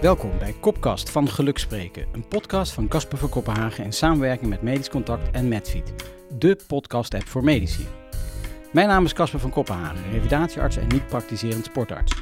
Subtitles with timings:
[0.00, 4.62] Welkom bij Kopkast van Geluk Spreken, een podcast van Casper van Kopenhagen in samenwerking met
[4.62, 5.92] Medisch Contact en Medfeed,
[6.38, 7.86] de podcast-app voor medici.
[8.72, 12.12] Mijn naam is Casper van Kopenhagen, revalidatiearts en niet-praktiserend sportarts.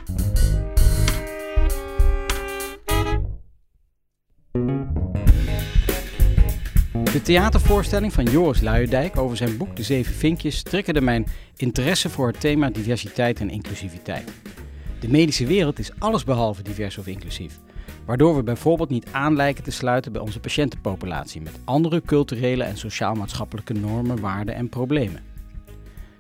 [6.93, 12.27] De theatervoorstelling van Joris Luijendijk over zijn boek De Zeven Vinkjes triggerde mijn interesse voor
[12.27, 14.33] het thema diversiteit en inclusiviteit.
[15.01, 17.59] De medische wereld is allesbehalve divers of inclusief,
[18.07, 22.77] waardoor we bijvoorbeeld niet aan lijken te sluiten bij onze patiëntenpopulatie met andere culturele en
[22.77, 25.23] sociaal-maatschappelijke normen, waarden en problemen.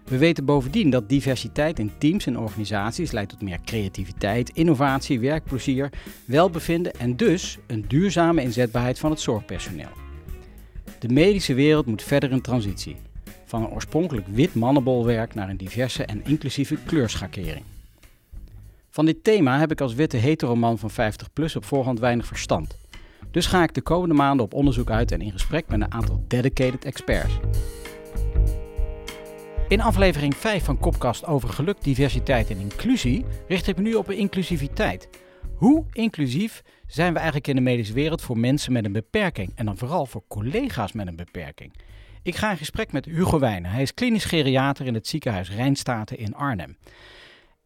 [0.04, 5.91] We weten bovendien dat diversiteit in teams en organisaties leidt tot meer creativiteit, innovatie, werkplezier,
[6.24, 9.91] welbevinden en dus een duurzame inzetbaarheid van het zorgpersoneel.
[10.98, 12.96] De medische wereld moet verder in transitie,
[13.44, 17.64] van een oorspronkelijk wit mannenbolwerk naar een diverse en inclusieve kleurschakering.
[18.96, 22.78] Van dit thema heb ik als witte heteroman van 50 plus op voorhand weinig verstand.
[23.30, 26.25] Dus ga ik de komende maanden op onderzoek uit en in gesprek met een aantal
[26.28, 27.39] dedicated experts.
[29.69, 34.11] In aflevering 5 van Kopkast over geluk, diversiteit en inclusie richt ik me nu op
[34.11, 35.08] inclusiviteit.
[35.56, 39.64] Hoe inclusief zijn we eigenlijk in de medische wereld voor mensen met een beperking en
[39.64, 41.72] dan vooral voor collega's met een beperking?
[42.22, 43.70] Ik ga in gesprek met Hugo Wijnen.
[43.70, 46.77] Hij is klinisch geriater in het ziekenhuis Rijnstaten in Arnhem.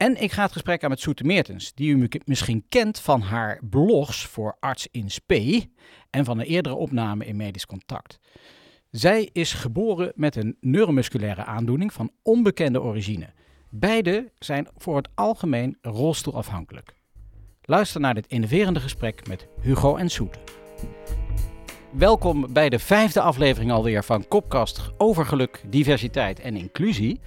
[0.00, 3.60] En ik ga het gesprek aan met Soete Meertens, die u misschien kent van haar
[3.70, 5.70] blogs voor Arts in Spe
[6.10, 8.18] en van een eerdere opname in Medisch Contact.
[8.90, 13.32] Zij is geboren met een neuromusculaire aandoening van onbekende origine.
[13.70, 16.94] Beide zijn voor het algemeen rolstoelafhankelijk.
[17.62, 20.38] Luister naar dit innoverende gesprek met Hugo en Soete.
[21.90, 27.20] Welkom bij de vijfde aflevering alweer van Kopkast over geluk, diversiteit en inclusie.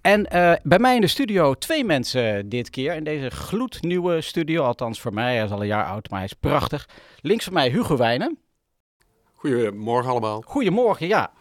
[0.00, 2.94] En uh, bij mij in de studio twee mensen dit keer.
[2.94, 4.62] In deze gloednieuwe studio.
[4.62, 5.34] Althans voor mij.
[5.34, 6.88] Hij is al een jaar oud, maar hij is prachtig.
[7.20, 8.38] Links van mij Hugo Wijnen.
[9.34, 10.42] Goedemorgen allemaal.
[10.46, 11.32] Goedemorgen, ja.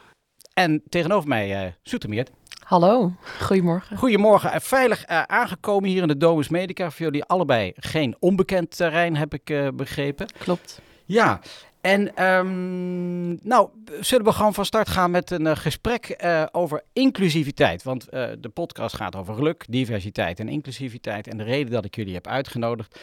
[0.54, 2.32] En tegenover mij uh, Soetermeert.
[2.64, 3.98] Hallo, goedemorgen.
[3.98, 4.50] Goedemorgen.
[4.54, 6.92] Uh, veilig uh, aangekomen hier in de Domus Medica.
[6.92, 10.28] Voor jullie allebei geen onbekend terrein, heb ik uh, begrepen.
[10.38, 10.82] Klopt.
[11.06, 11.40] Ja,
[11.82, 13.70] en um, nou,
[14.00, 17.84] zullen we gewoon van start gaan met een uh, gesprek uh, over inclusiviteit.
[17.84, 21.28] Want uh, de podcast gaat over geluk, diversiteit en inclusiviteit.
[21.28, 23.00] En de reden dat ik jullie heb uitgenodigd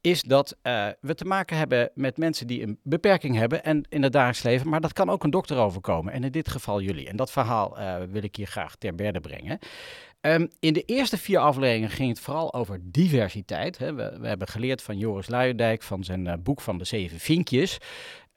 [0.00, 0.56] is dat
[1.00, 4.68] we te maken hebben met mensen die een beperking hebben en in het dagelijks leven.
[4.68, 6.12] Maar dat kan ook een dokter overkomen.
[6.12, 7.08] En in dit geval jullie.
[7.08, 7.76] En dat verhaal
[8.10, 9.58] wil ik hier graag ter berde brengen.
[10.26, 13.78] Um, in de eerste vier afleveringen ging het vooral over diversiteit.
[13.78, 13.94] Hè.
[13.94, 17.78] We, we, hebben geleerd van Joris Luijendijk van zijn uh, boek van de zeven vinkjes.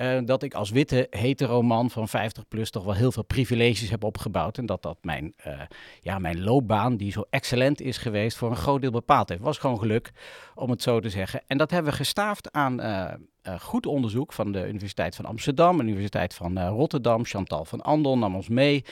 [0.01, 4.03] Uh, dat ik als witte heteroman van 50 plus toch wel heel veel privileges heb
[4.03, 4.57] opgebouwd.
[4.57, 5.61] En dat dat mijn, uh,
[6.01, 9.41] ja, mijn loopbaan, die zo excellent is geweest, voor een groot deel bepaald heeft.
[9.41, 10.11] Het was gewoon geluk,
[10.55, 11.41] om het zo te zeggen.
[11.47, 13.13] En dat hebben we gestaafd aan uh,
[13.59, 17.25] goed onderzoek van de Universiteit van Amsterdam de Universiteit van Rotterdam.
[17.25, 18.83] Chantal van Andel nam ons mee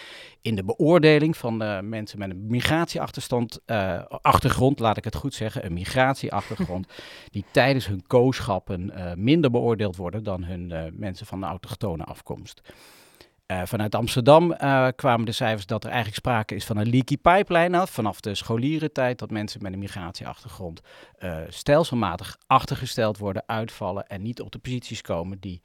[0.42, 1.58] in de beoordeling van
[1.90, 3.60] mensen met een migratieachterstand,
[4.22, 6.88] achtergrond, laat ik het goed zeggen, een migratieachtergrond,
[7.32, 12.62] die tijdens hun kooschappen minder beoordeeld worden dan hun mensen van de autochtone afkomst.
[13.52, 17.18] Uh, vanuit Amsterdam uh, kwamen de cijfers dat er eigenlijk sprake is van een leaky
[17.18, 17.90] pipeline af.
[17.90, 20.82] Vanaf de scholierentijd dat mensen met een migratieachtergrond
[21.20, 25.62] uh, stelselmatig achtergesteld worden, uitvallen en niet op de posities komen die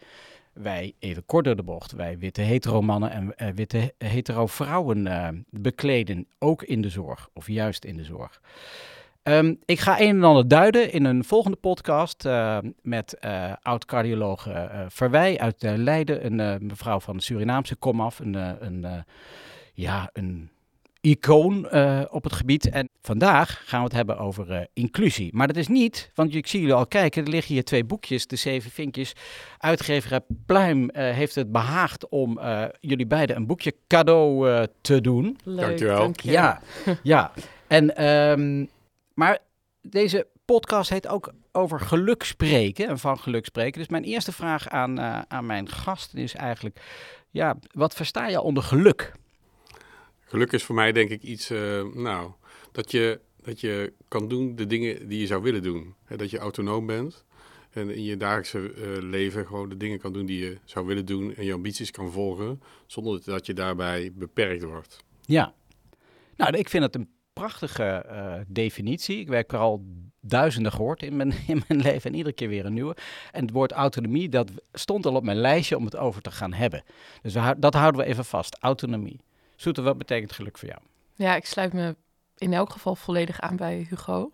[0.53, 6.26] wij, even kort door de bocht, wij witte hetero mannen en witte hetero vrouwen bekleden,
[6.38, 8.41] ook in de zorg of juist in de zorg.
[9.25, 14.49] Um, ik ga een en ander duiden in een volgende podcast uh, met uh, oud-cardioloog
[14.49, 18.34] uh, Verwij uit Leiden, een mevrouw van de Surinaamse komaf, een,
[18.65, 19.05] een,
[19.75, 20.50] ja, een
[21.00, 21.72] icoon
[22.10, 22.71] op het gebied.
[22.71, 25.31] En vandaag gaan we het hebben over inclusie.
[25.34, 28.27] Maar dat is niet, want ik zie jullie al kijken, er liggen hier twee boekjes,
[28.27, 29.12] de zeven vinkjes.
[29.59, 32.41] Uitgever Pluim heeft het behaagd om
[32.81, 35.39] jullie beiden een boekje cadeau te doen.
[35.44, 35.99] Leuk, Dankjewel.
[35.99, 36.43] dankjewel.
[36.43, 36.60] Ja,
[37.03, 37.33] ja.
[37.66, 38.10] En...
[38.41, 38.69] Um,
[39.14, 39.38] maar
[39.80, 43.78] deze podcast heet ook over geluk spreken en van geluk spreken.
[43.78, 46.80] Dus mijn eerste vraag aan, uh, aan mijn gasten is eigenlijk,
[47.30, 49.12] ja, wat versta je onder geluk?
[50.24, 52.32] Geluk is voor mij denk ik iets, uh, nou,
[52.72, 55.94] dat je, dat je kan doen de dingen die je zou willen doen.
[56.04, 57.24] He, dat je autonoom bent
[57.70, 61.06] en in je dagelijkse uh, leven gewoon de dingen kan doen die je zou willen
[61.06, 65.04] doen en je ambities kan volgen, zonder dat je daarbij beperkt wordt.
[65.20, 65.54] Ja,
[66.36, 69.18] nou, ik vind het een prachtige uh, definitie.
[69.20, 69.84] Ik werk er al
[70.20, 72.96] duizenden gehoord in mijn, in mijn leven en iedere keer weer een nieuwe.
[73.32, 76.52] En het woord autonomie, dat stond al op mijn lijstje om het over te gaan
[76.52, 76.82] hebben.
[77.22, 79.20] Dus we, dat houden we even vast, autonomie.
[79.56, 80.80] Soete, wat betekent geluk voor jou?
[81.14, 81.96] Ja, ik sluit me
[82.36, 84.32] in elk geval volledig aan bij Hugo.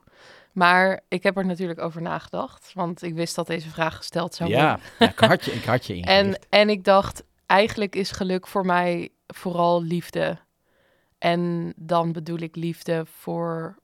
[0.53, 4.51] Maar ik heb er natuurlijk over nagedacht, want ik wist dat deze vraag gesteld zou
[4.51, 4.85] Ja, worden.
[4.99, 6.19] ja, ik had je, ik had je ingelicht.
[6.27, 10.39] En, en ik dacht, eigenlijk is geluk voor mij vooral liefde.
[11.19, 13.79] En dan bedoel ik liefde voor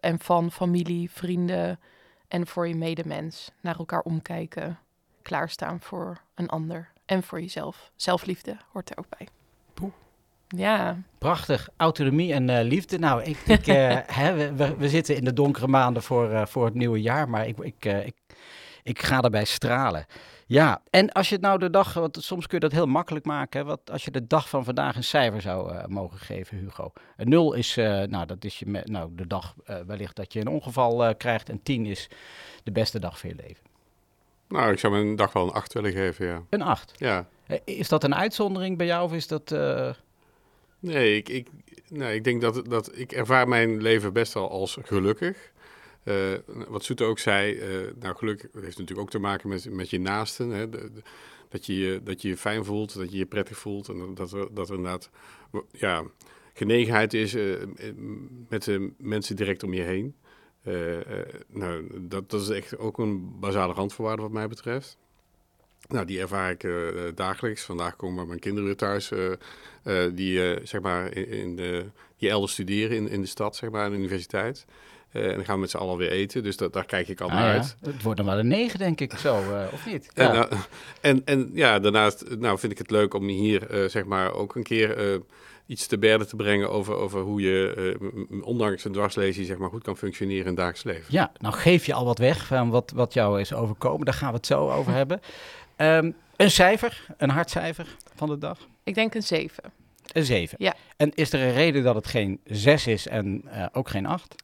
[0.00, 1.80] en van familie, vrienden
[2.28, 3.50] en voor je medemens.
[3.60, 4.78] Naar elkaar omkijken,
[5.22, 7.90] klaarstaan voor een ander en voor jezelf.
[7.96, 9.28] Zelfliefde hoort er ook bij.
[9.74, 9.92] Poeh.
[10.48, 12.98] Ja, Prachtig, autonomie en eh, liefde.
[12.98, 16.64] Nou, ik, ik, eh, hè, we, we, zitten in de donkere maanden voor, eh, voor
[16.64, 18.14] het nieuwe jaar, maar ik, ik, eh, ik,
[18.82, 20.06] ik ga erbij stralen.
[20.52, 23.24] Ja, en als je het nou de dag, want soms kun je dat heel makkelijk
[23.24, 26.58] maken, hè, wat, als je de dag van vandaag een cijfer zou eh, mogen geven,
[26.58, 26.92] Hugo.
[27.16, 30.32] Een nul is, eh, nou, dat is je me- nou, de dag eh, wellicht dat
[30.32, 32.08] je een ongeval eh, krijgt en 10 is
[32.64, 33.64] de beste dag van je leven.
[34.48, 36.42] Nou, ik zou mijn dag wel een 8 willen geven, ja.
[36.50, 36.92] Een 8.
[36.96, 37.26] Ja.
[37.64, 39.52] Is dat een uitzondering bij jou of is dat...
[39.52, 39.90] eh,
[40.78, 41.48] Nee, ik, ik,
[41.88, 45.51] nee, ik denk dat, dat ik ervaar mijn leven best wel als gelukkig.
[46.02, 46.32] Eh,
[46.68, 47.68] wat Soete ook zei, eh,
[47.98, 50.50] nou geluk heeft natuurlijk ook te maken met, met je naasten.
[50.50, 50.68] Hè?
[51.48, 53.88] Dat, je, dat je je fijn voelt, dat je je prettig voelt.
[53.88, 55.10] En dat er, dat er inderdaad
[55.70, 56.04] ja,
[56.52, 57.44] genegenheid is eh,
[58.48, 60.14] met de mensen direct om je heen.
[61.48, 64.98] Nou, dat, dat is echt ook een basale randvoorwaarde wat mij betreft.
[65.88, 66.66] Nou, die ervaar ik
[67.16, 67.62] dagelijks.
[67.62, 69.12] Vandaag komen mijn kinderen weer thuis,
[70.14, 71.84] die, zeg maar, in de,
[72.16, 74.66] die elders studeren in, in de stad, zeg maar, aan de universiteit.
[75.12, 77.20] Eh, en dan gaan we met z'n allen weer eten, dus dat, daar kijk ik
[77.20, 77.76] al ah naar ja, uit.
[77.80, 80.10] Het wordt dan wel een 9 denk ik zo, eh, of niet?
[80.14, 80.32] En, Ja.
[80.32, 80.48] nou,
[81.00, 84.54] en, en ja, daarnaast nou, vind ik het leuk om hier eh, zeg maar ook
[84.54, 85.18] een keer eh,
[85.66, 89.68] iets te berden te brengen over, over hoe je, eh, ondanks een dwarslesie, zeg maar,
[89.68, 91.04] goed kan functioneren in het dagelijks leven.
[91.08, 94.04] Ja, nou geef je al wat weg van wat, wat jou is overkomen.
[94.04, 95.20] Daar gaan we het zo over hebben.
[95.76, 98.58] Ehm, een cijfer, een hardcijfer van de dag.
[98.84, 99.62] ik denk een 7.
[100.12, 100.56] Een 7.
[100.60, 100.74] Ja.
[100.96, 104.34] En is er een reden dat het geen 6 is en eh, ook geen 8?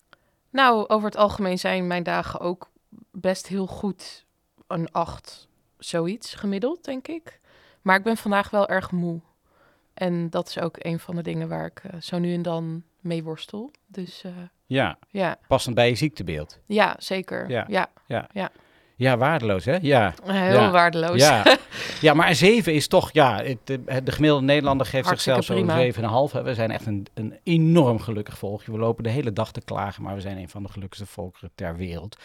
[0.50, 2.70] Nou, over het algemeen zijn mijn dagen ook
[3.10, 4.26] best heel goed
[4.66, 5.48] een 8,
[5.78, 7.40] zoiets gemiddeld, denk ik.
[7.82, 9.20] Maar ik ben vandaag wel erg moe.
[9.94, 12.82] En dat is ook een van de dingen waar ik eh, zo nu en dan
[13.00, 13.70] mee worstel.
[13.86, 14.32] Dus eh,
[14.66, 15.38] Ja, ja.
[15.48, 16.58] passend bij je ziektebeeld.
[16.66, 17.50] ja, zeker.
[17.50, 17.64] Ja.
[17.68, 17.90] Ja,
[18.32, 18.50] Ja,
[19.16, 19.76] waardeloos hè?
[19.80, 20.14] Ja.
[20.24, 20.70] heel Ja.
[20.70, 21.20] waardeloos.
[21.20, 21.42] Ja.
[22.00, 25.68] ja, maar een 7 is toch, ja, het, de, de gemiddelde Nederlander geeft Hartstikke zichzelf
[26.00, 26.32] zo'n 7,5.
[26.32, 26.42] hè.
[26.42, 28.72] We zijn echt een, een enorm gelukkig volkje.
[28.72, 31.50] We lopen de hele dag te klagen, maar we zijn een van de gelukkigste volkeren
[31.54, 32.16] ter wereld.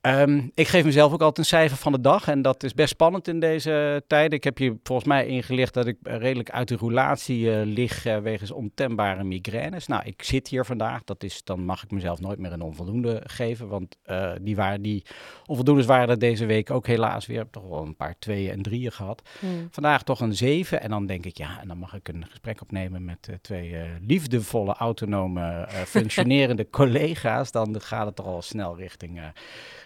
[0.00, 2.88] Ehm, ik geef mezelf ook altijd een cijfer van de dag en dat is best
[2.88, 4.38] spannend in deze tijden.
[4.38, 8.18] Ik heb je volgens mij ingelicht dat ik redelijk uit de roulatie eh, lig eh,
[8.18, 9.86] wegens ontembare migraines.
[9.86, 13.22] Nou, ik zit hier vandaag, dat is, dan mag ik mezelf nooit meer een onvoldoende
[13.24, 15.04] geven, want eh, die, waren, die
[15.46, 17.36] onvoldoendes waren er deze week ook helaas weer.
[17.36, 19.22] Ik heb toch wel een paar tweeën en drieën gehad.
[19.38, 19.68] Hmm.
[19.70, 20.80] Vandaag toch een 7.
[20.80, 24.74] En dan denk ik, ja, en dan mag ik een gesprek opnemen met twee liefdevolle,
[24.74, 27.50] autonome, functionerende collega's.
[27.50, 29.20] Dan gaat het toch al snel richting,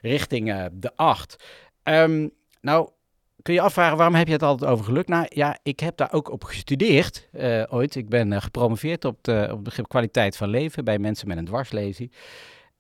[0.03, 1.45] richting eh, de 8.
[1.83, 2.29] Ehm,
[2.61, 2.91] nou,
[3.43, 5.09] kun je afvragen, waarom heb je het altijd over geluk?
[5.09, 7.95] Nou ja, ik heb daar ook op gestudeerd eh, ooit.
[7.95, 11.45] Ik ben eh, gepromoveerd op, de, op begrip kwaliteit van leven bij mensen met een
[11.45, 12.11] dwarslesie.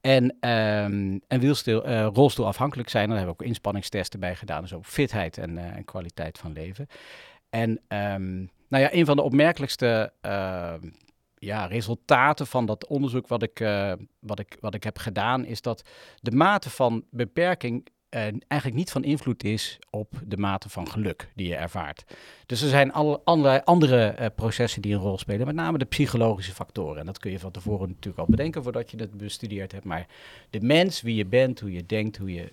[0.01, 4.63] En, ehm en wielstil, rolstoelafhankelijk zijn, daar hebben we ook inspanningstesten bij gedaan.
[4.63, 6.87] Dus ook fitheid en, kwaliteit van leven.
[7.51, 8.37] En ehm,
[8.69, 10.13] nou ja, een van de opmerkelijkste
[11.44, 15.62] ja, resultaten van dat onderzoek wat ik, eh, wat, ik, wat ik heb gedaan, is
[15.62, 15.83] dat
[16.21, 21.31] de mate van beperking eh, eigenlijk niet van invloed is op de mate van geluk
[21.34, 22.05] die je ervaart.
[22.46, 25.84] Dus er zijn alle, allerlei andere eh, processen die een rol spelen, met name de
[25.84, 26.99] psychologische factoren.
[26.99, 29.84] En dat kun je van tevoren natuurlijk al bedenken voordat je het bestudeerd hebt.
[29.84, 30.06] Maar
[30.51, 32.49] de mens, wie je bent, hoe je denkt, hoe je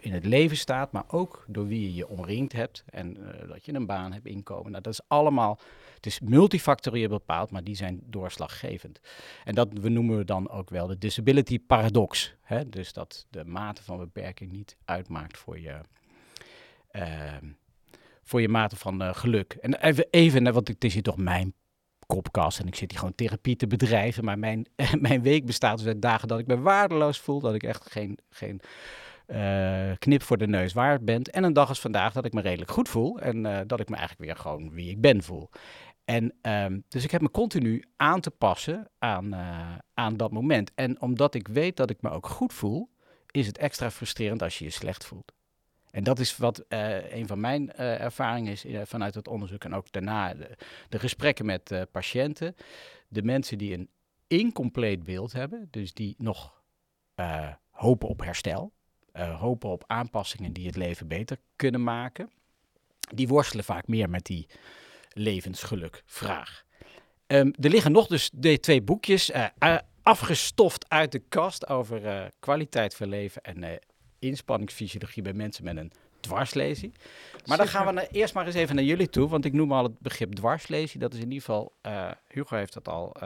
[0.00, 3.16] in het leven staat, maar ook door wie je je omringd hebt en
[3.48, 4.70] dat je een baan hebt, inkomen.
[4.70, 5.58] Nou, dat is allemaal,
[6.04, 9.00] het is multifactorieel bepaald, maar die zijn doorslaggevend.
[9.44, 12.34] En dat we noemen we dan ook wel de disability paradox.
[12.40, 12.68] Hè?
[12.68, 15.80] Dus dat de mate van beperking niet uitmaakt voor je,
[16.90, 17.46] ehm,
[18.22, 19.52] voor je mate van eh, geluk.
[19.52, 21.54] En even, even want het is hier toch mijn
[22.06, 24.24] kopkast en ik zit hier gewoon therapie te bedrijven.
[24.24, 24.66] Maar mijn,
[25.00, 28.18] mijn week bestaat dus uit dagen dat ik me waardeloos voel, dat ik echt geen,
[28.30, 28.60] geen
[29.26, 31.22] eh, knip voor de neus waard ben.
[31.22, 33.88] En een dag als vandaag dat ik me redelijk goed voel en eh, dat ik
[33.88, 35.50] me eigenlijk weer gewoon wie ik ben voel.
[36.04, 40.70] En ehm, dus ik heb me continu aan te passen aan, eh, aan dat moment.
[40.74, 42.90] En omdat ik weet dat ik me ook goed voel,
[43.30, 45.32] is het extra frustrerend als je je slecht voelt.
[45.90, 49.74] En dat is wat eh, een van mijn eh, ervaringen is vanuit het onderzoek en
[49.74, 50.56] ook daarna de,
[50.88, 52.56] de gesprekken met patiënten.
[53.08, 53.90] De mensen die een
[54.26, 56.62] incompleet beeld hebben, dus die nog
[57.70, 58.72] hopen op herstel,
[59.12, 62.30] hopen op aanpassingen die het leven beter kunnen maken,
[63.14, 64.46] die worstelen vaak meer met die
[65.14, 66.62] levensgelukvraag.
[67.26, 69.34] Ehm, er liggen nog dus de twee boekjes.
[69.34, 73.70] A- afgestoft uit de kast over eh, kwaliteit van leven en eh,
[74.18, 76.92] inspanningsfysiologie bij mensen met een dwarslesie.
[77.46, 79.72] Maar dan gaan we naar- eerst maar eens even naar jullie toe, want ik noem
[79.72, 81.00] al het begrip dwarslesie.
[81.00, 81.72] Dat is in ieder geval,
[82.28, 83.16] Hugo heeft dat al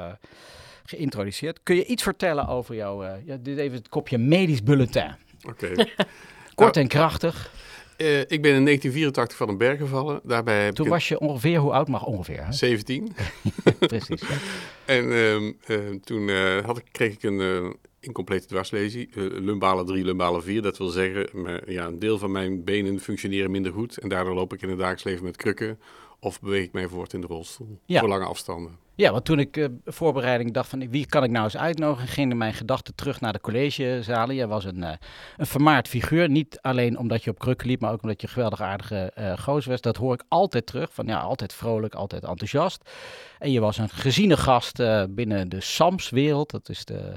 [0.85, 1.61] geïntroduceerd.
[1.63, 5.15] Kun je iets vertellen over jouw, ja, dit even het kopje medisch bulletin.
[5.49, 5.75] Oké.
[6.55, 7.53] Kort en krachtig.
[7.97, 10.21] Eh, ik ben in 1984 van een berg gevallen.
[10.25, 12.45] Daarbij heb Toen ik was je ongeveer, hoe oud mag ongeveer?
[12.45, 12.53] Hè?
[12.53, 13.17] 17.
[13.79, 14.21] Precies.
[14.21, 14.37] ja.
[14.85, 19.09] En ehm, ehm, toen eh, had ik, kreeg ik een eh, incomplete dwarslesie.
[19.15, 20.63] eh, lumbale 3, lumbale 4.
[20.63, 21.29] Dat wil zeggen,
[21.67, 23.99] ja, een deel van mijn benen functioneren minder goed.
[23.99, 25.79] En daardoor loop ik in het dagelijks leven met krukken.
[26.21, 27.81] Of beweeg ik mij voort in de rolstoel.
[27.85, 28.01] Ja.
[28.01, 28.79] Voor lange afstanden.
[28.95, 32.37] Ja, want toen ik eh, voorbereiding dacht van wie kan ik nou eens uitnodigen, gingen
[32.37, 34.35] mijn gedachten terug naar de collegezalen.
[34.35, 34.97] Je was een, eh,
[35.37, 36.29] een vermaard figuur.
[36.29, 39.39] Niet alleen omdat je op krukken liep, maar ook omdat je een geweldig aardige eh
[39.39, 39.81] gozer was.
[39.81, 40.93] Dat hoor ik altijd terug.
[40.93, 42.91] Van ja, altijd vrolijk, altijd enthousiast.
[43.39, 46.51] En je was een geziene gast binnen de SAMS-wereld.
[46.51, 47.13] Dat is de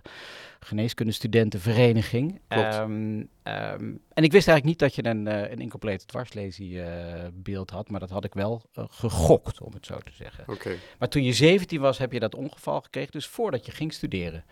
[0.60, 2.42] geneeskundestudentenvereniging.
[2.48, 7.28] Ehm, ehm, en ik wist eigenlijk niet dat je een, eh, een incomplete dwarslesie eh,
[7.34, 10.44] beeld had, maar dat had ik wel eh, gegokt, om het zo te zeggen.
[10.48, 13.94] Oké, Maar toen je 17 was, heb je dat ongeval gekregen, dus voordat je ging
[13.94, 14.44] studeren.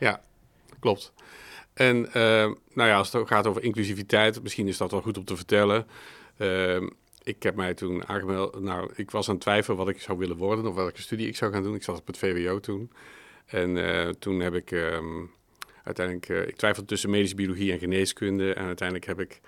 [0.79, 1.13] klopt.
[1.73, 5.25] En ehm, nou ja, als het gaat over inclusiviteit, misschien is dat wel goed om
[5.25, 5.85] te vertellen.
[7.23, 8.59] Ik heb mij toen aangemeld.
[8.59, 11.35] Nou, ik was aan het twijfelen wat ik zou willen worden of welke studie ik
[11.35, 11.75] zou gaan doen.
[11.75, 12.91] Ik zat op het VWO toen.
[13.45, 13.75] En
[14.19, 14.71] toen heb ik
[15.87, 18.53] uiteindelijk, eh, ik twijfelde tussen medische biologie en geneeskunde.
[18.53, 19.41] En uiteindelijk heb ik,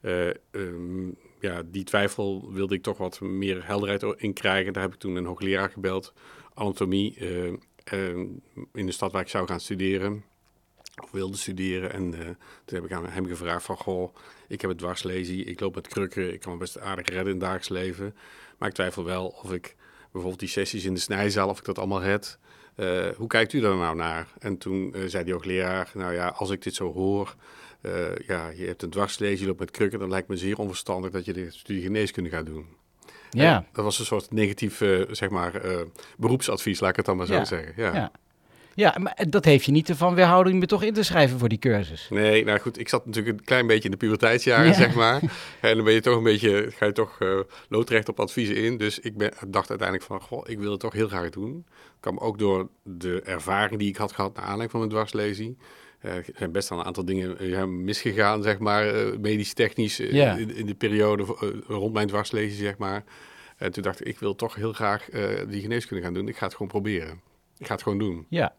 [0.00, 1.08] eh, ehm,
[1.40, 4.72] ja, die twijfel wilde ik toch wat meer helderheid in krijgen.
[4.72, 6.12] Daar heb ik toen een hoogleraar gebeld,
[6.54, 7.46] anatomie, eh,
[7.84, 8.26] ehm,
[8.72, 10.24] in de stad waar ik zou gaan studeren.
[11.02, 11.92] Of wilde studeren.
[11.92, 12.10] En
[12.64, 14.14] toen heb ik aan hem gevraagd van, goh,
[14.48, 17.30] ik heb het dwarslesie, ik loop met krukken, ik kan me best aardig redden in
[17.30, 18.14] het dagelijks leven.
[18.58, 21.78] Maar ik twijfel wel of ik bijvoorbeeld die sessies in de snijzaal, of ik dat
[21.78, 22.38] allemaal red.
[22.74, 24.28] Eh, hoe kijkt u daar nou naar?
[24.38, 27.34] En toen eh, zei die hoogleraar, nou ja, als ik dit zo hoor,
[27.80, 31.10] eh, ja, je hebt een dwarslesie, je loopt met krukken, dan lijkt me zeer onverstandig
[31.10, 32.66] dat je de studie geneeskunde gaat doen.
[33.30, 34.76] Ja, dat was een soort negatief,
[35.10, 35.62] zeg maar,
[36.18, 37.72] beroepsadvies, laat ik het dan maar zo Ja, zeggen.
[37.76, 37.94] Ja.
[37.94, 38.12] ja.
[38.74, 41.48] Ja, maar dat heeft je niet ervan weerhouden om je toch in te schrijven voor
[41.48, 42.06] die cursus.
[42.10, 44.72] Nee, nou goed, ik zat natuurlijk een klein beetje in de puberteitsjaren, Ja.
[44.72, 45.20] zeg maar.
[45.60, 47.38] En dan ben je toch een beetje, ga je toch eh,
[47.68, 48.76] loodrecht op adviezen in.
[48.76, 51.66] Dus ik ben, dacht uiteindelijk van, goh, ik wil het toch heel graag doen.
[52.00, 55.56] kwam ook door de ervaring die ik had gehad naar aanleiding van mijn dwarslesie.
[56.00, 58.84] Eh, er zijn best wel een aantal dingen eh, misgegaan, zeg maar,
[59.20, 60.36] medisch-technisch, Ja.
[60.36, 61.22] in, in de periode
[61.66, 63.04] rond mijn dwarslesie, zeg maar.
[63.56, 65.04] En toen dacht ik, ik wil toch heel graag
[65.48, 66.28] die geneeskunde gaan doen.
[66.28, 67.20] Ik ga het gewoon proberen.
[67.58, 68.26] Ik ga het gewoon doen.
[68.28, 68.54] Ja.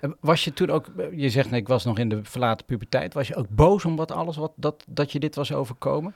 [0.00, 3.14] En Was je toen ook, je zegt nee, ik was nog in de verlaten puberteit,
[3.14, 6.14] was je ook boos om wat alles wat dat, dat je dit was overkomen?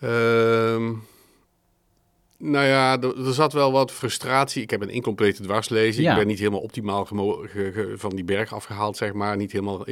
[0.00, 0.92] Ehm,
[2.38, 4.62] nou ja, er, er zat wel wat frustratie.
[4.62, 6.06] Ik heb een incomplete dwarslezing.
[6.06, 6.12] Ja.
[6.12, 9.36] Ik ben niet helemaal optimaal ge- ge- van die berg afgehaald, zeg maar.
[9.36, 9.84] Niet helemaal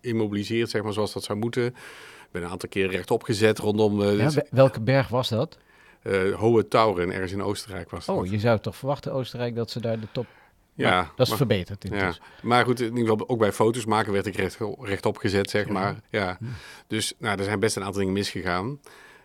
[0.00, 1.66] immobiliseerd, zeg maar, zoals dat zou moeten.
[1.66, 5.28] Ik ben een aantal keer rechtop gezet rondom eh Ja, dus, we- welke berg was
[5.28, 5.58] dat?
[6.02, 8.16] eh, Hohe Tauren, ergens in Oostenrijk was dat.
[8.16, 10.26] Oh, je zou toch verwachten, Oostenrijk, dat ze daar de top...
[10.74, 13.84] ja, Maar dat is maar- verbeterd Ja, maar goed, in ieder geval ook bij foto's
[13.84, 15.72] maken werd ik recht, rechtop gezet, zeg Ja.
[15.72, 16.00] maar.
[16.10, 16.38] Ja.
[16.86, 18.80] Dus nou, er zijn best een aantal dingen misgegaan.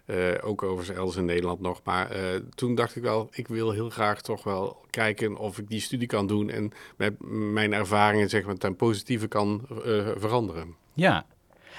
[0.05, 1.81] Eh, ook overigens elders in Nederland nog.
[1.83, 2.21] Maar eh,
[2.55, 6.07] toen dacht ik wel, ik wil heel graag toch wel kijken of ik die studie
[6.07, 7.13] kan doen en met
[7.53, 10.75] mijn ervaringen zeg maar ten positieve kan eh, veranderen.
[10.93, 11.25] Ja.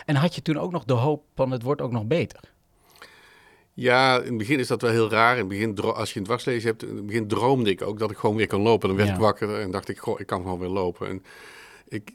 [0.05, 2.41] En had je toen ook nog de hoop van het wordt ook nog beter?
[3.81, 5.33] Ja, in het begin is dat wel heel raar.
[5.33, 8.11] In het begin, als je een dwarslezen hebt, in het begin droomde ik ook dat
[8.11, 8.89] ik gewoon weer kon lopen.
[8.89, 9.15] Dan werd Ja.
[9.15, 11.09] ik wakker en dacht ik, goh, ik kan gewoon weer lopen.
[11.09, 11.23] En
[11.89, 12.11] ik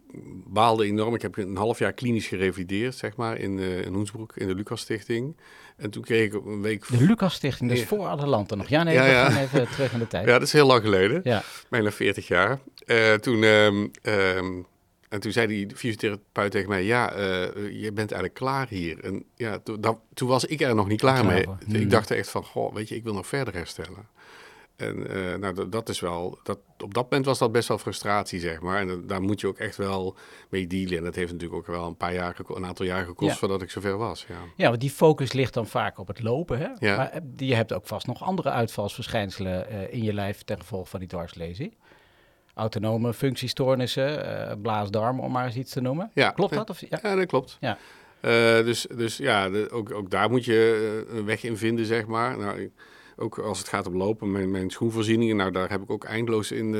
[0.48, 1.16] baalde enorm.
[1.16, 4.56] Ik heb een half jaar klinisch gerevalideerd, zeg maar, in, eh in Hoensbroek, in de
[4.56, 5.36] Lucas Stichting.
[5.78, 6.88] En toen kreeg ik een week...
[6.88, 7.90] De Lucas Stichting, dat is Ja.
[7.96, 8.68] voor alle landen nog.
[8.68, 9.30] Ja, nee, Ja, we ja.
[9.30, 10.26] gaan even terug in de tijd.
[10.28, 11.22] Ja, dat is heel lang geleden.
[11.24, 11.44] Ja.
[11.70, 12.60] Bijna 40 jaar.
[12.86, 14.52] Eh, toen, ehm, ehm,
[15.14, 17.22] en toen zei die fysiotherapeut tegen mij, ja, eh,
[17.82, 19.04] je bent eigenlijk klaar hier.
[19.04, 21.44] En ja, toen, dat- toen was ik er nog niet klaar, mee.
[21.44, 21.58] voor.
[21.68, 21.90] Ik Hmm.
[21.90, 24.08] dacht echt van, goh, weet je, ik wil nog verder herstellen.
[24.76, 28.40] En eh, nou, dat, is wel, dat, op dat moment was dat best wel frustratie,
[28.40, 28.80] zeg maar.
[28.80, 30.16] En dat- daar moet je ook echt wel
[30.50, 30.98] mee dealen.
[30.98, 33.38] En dat heeft natuurlijk ook wel een paar jaar, een aantal jaar gekost Ja.
[33.38, 34.26] voordat ik zover was.
[34.30, 34.36] Ja.
[34.58, 36.58] Ja, want die focus ligt dan vaak op het lopen.
[36.60, 36.68] Hè?
[36.88, 36.98] Ja.
[36.98, 41.00] Maar eh, je hebt ook vast nog andere uitvalsverschijnselen in je lijf ten gevolge van
[41.00, 41.78] die dwarslesie.
[42.54, 46.12] Autonome functiestoornissen, eh blaasdarm, om maar eens iets te noemen.
[46.14, 46.30] Ja.
[46.32, 46.70] Klopt dat?
[46.70, 47.00] Of, ja.
[47.02, 47.58] Ja, dat klopt.
[47.60, 47.78] Ja.
[48.20, 48.32] Eh,
[48.66, 52.06] dus, dus ja, de- ook, ook daar moet je eh, een weg in vinden, zeg
[52.06, 52.38] maar.
[52.38, 52.72] Nou, ik-
[53.16, 56.52] ook als het gaat om lopen, mijn, mijn schoenvoorzieningen, nou, daar heb ik ook eindeloos
[56.52, 56.72] in,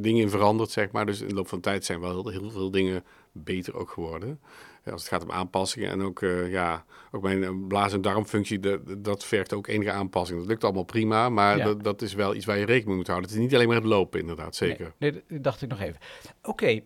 [0.00, 1.06] dingen in veranderd, zeg maar.
[1.06, 3.90] Dus in de loop van de tijd zijn wel heel, heel veel dingen beter ook
[3.90, 4.40] geworden.
[4.84, 8.60] Als het gaat om aanpassingen en ook, eh, ja, ook mijn eh, blaas- en darmfunctie,
[8.60, 10.38] dat, dat vergt ook enige aanpassing.
[10.38, 11.64] Dat lukt allemaal prima, maar Ja.
[11.64, 13.28] dat, dat is wel iets waar je rekening mee moet houden.
[13.28, 14.92] Het is niet alleen maar het lopen, inderdaad, zeker.
[14.98, 15.98] Nee, nee, dat dacht ik nog even.
[16.42, 16.80] Oké,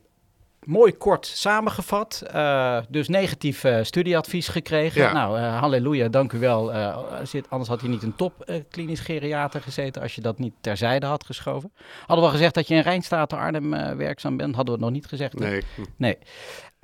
[0.65, 2.23] mooi kort samengevat.
[2.31, 5.03] Eh, dus negatief studieadvies gekregen.
[5.03, 5.13] Ja.
[5.13, 6.73] Nou, eh, halleluja, dank u wel.
[7.23, 10.55] Zit, anders had hij niet een top eh, klinisch geriater gezeten als je dat niet
[10.61, 11.73] terzijde had geschoven.
[11.99, 14.55] Hadden we al gezegd dat je in Rijnstaten Arnhem werkzaam bent?
[14.55, 15.39] Hadden we het nog niet gezegd?
[15.39, 15.63] Nee,
[15.97, 16.19] Nee.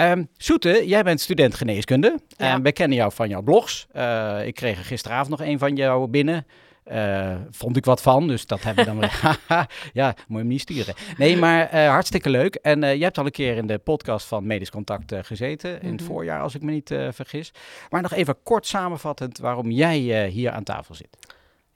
[0.00, 2.18] Ehm, Soete, jij bent student geneeskunde.
[2.28, 2.52] Ja.
[2.54, 3.86] En we kennen jou van jouw blogs.
[3.92, 6.46] Eh, ik kreeg er gisteravond nog een van jou binnen.
[6.84, 9.00] Eh, vond ik wat van, dus dat hebben we dan
[9.48, 9.66] weer.
[9.92, 10.94] Ja, moet je hem niet sturen.
[11.16, 12.54] Nee, maar eh, hartstikke leuk.
[12.54, 15.82] En eh, je hebt al een keer in de podcast van Medisch Contact gezeten.
[15.82, 16.10] In het Mhm.
[16.10, 17.52] voorjaar, als ik me niet vergis.
[17.90, 21.16] Maar nog even kort samenvattend waarom jij hier aan tafel zit.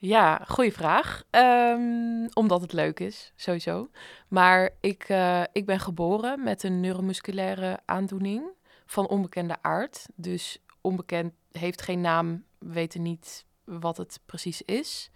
[0.05, 1.25] Ja, goede vraag.
[1.31, 3.89] Ehm, omdat het leuk is, sowieso.
[4.29, 8.43] Maar ik, eh, ik ben geboren met een neuromusculaire aandoening
[8.87, 10.07] van onbekende aard.
[10.15, 15.11] Dus onbekend heeft geen naam, we weten niet wat het precies is.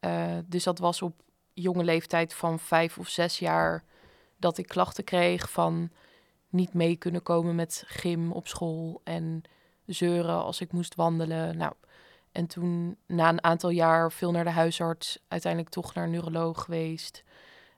[0.00, 3.84] Eh, dus dat was op jonge leeftijd van vijf of zes jaar
[4.36, 5.90] dat ik klachten kreeg van
[6.48, 9.42] niet mee kunnen komen met gym op school en
[9.86, 11.56] zeuren als ik moest wandelen.
[11.56, 11.72] Nou,
[12.34, 16.64] en toen na een aantal jaar veel naar de huisarts, uiteindelijk toch naar een neuroloog
[16.64, 17.24] geweest.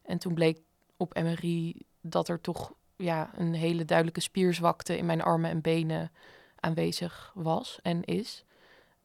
[0.02, 0.58] En toen bleek
[0.96, 6.12] op MRI dat er toch ja, een hele duidelijke spierzwakte in mijn armen en benen
[6.60, 8.44] aanwezig was en is.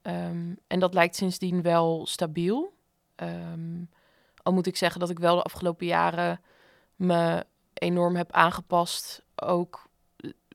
[0.01, 2.73] Ehm, en dat lijkt sindsdien wel stabiel.
[3.15, 3.83] Ehm,
[4.43, 6.41] al moet ik zeggen dat ik wel de afgelopen jaren
[6.95, 9.23] me enorm heb aangepast.
[9.35, 9.89] Ook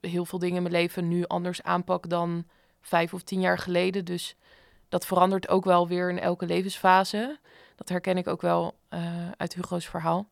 [0.01, 2.47] heel veel dingen in mijn leven nu anders aanpak dan
[2.81, 4.05] vijf of tien jaar geleden.
[4.05, 4.35] Dus
[4.89, 7.39] dat verandert ook wel weer in elke levensfase.
[7.75, 10.29] Dat herken ik ook wel eh, uit Hugo's verhaal.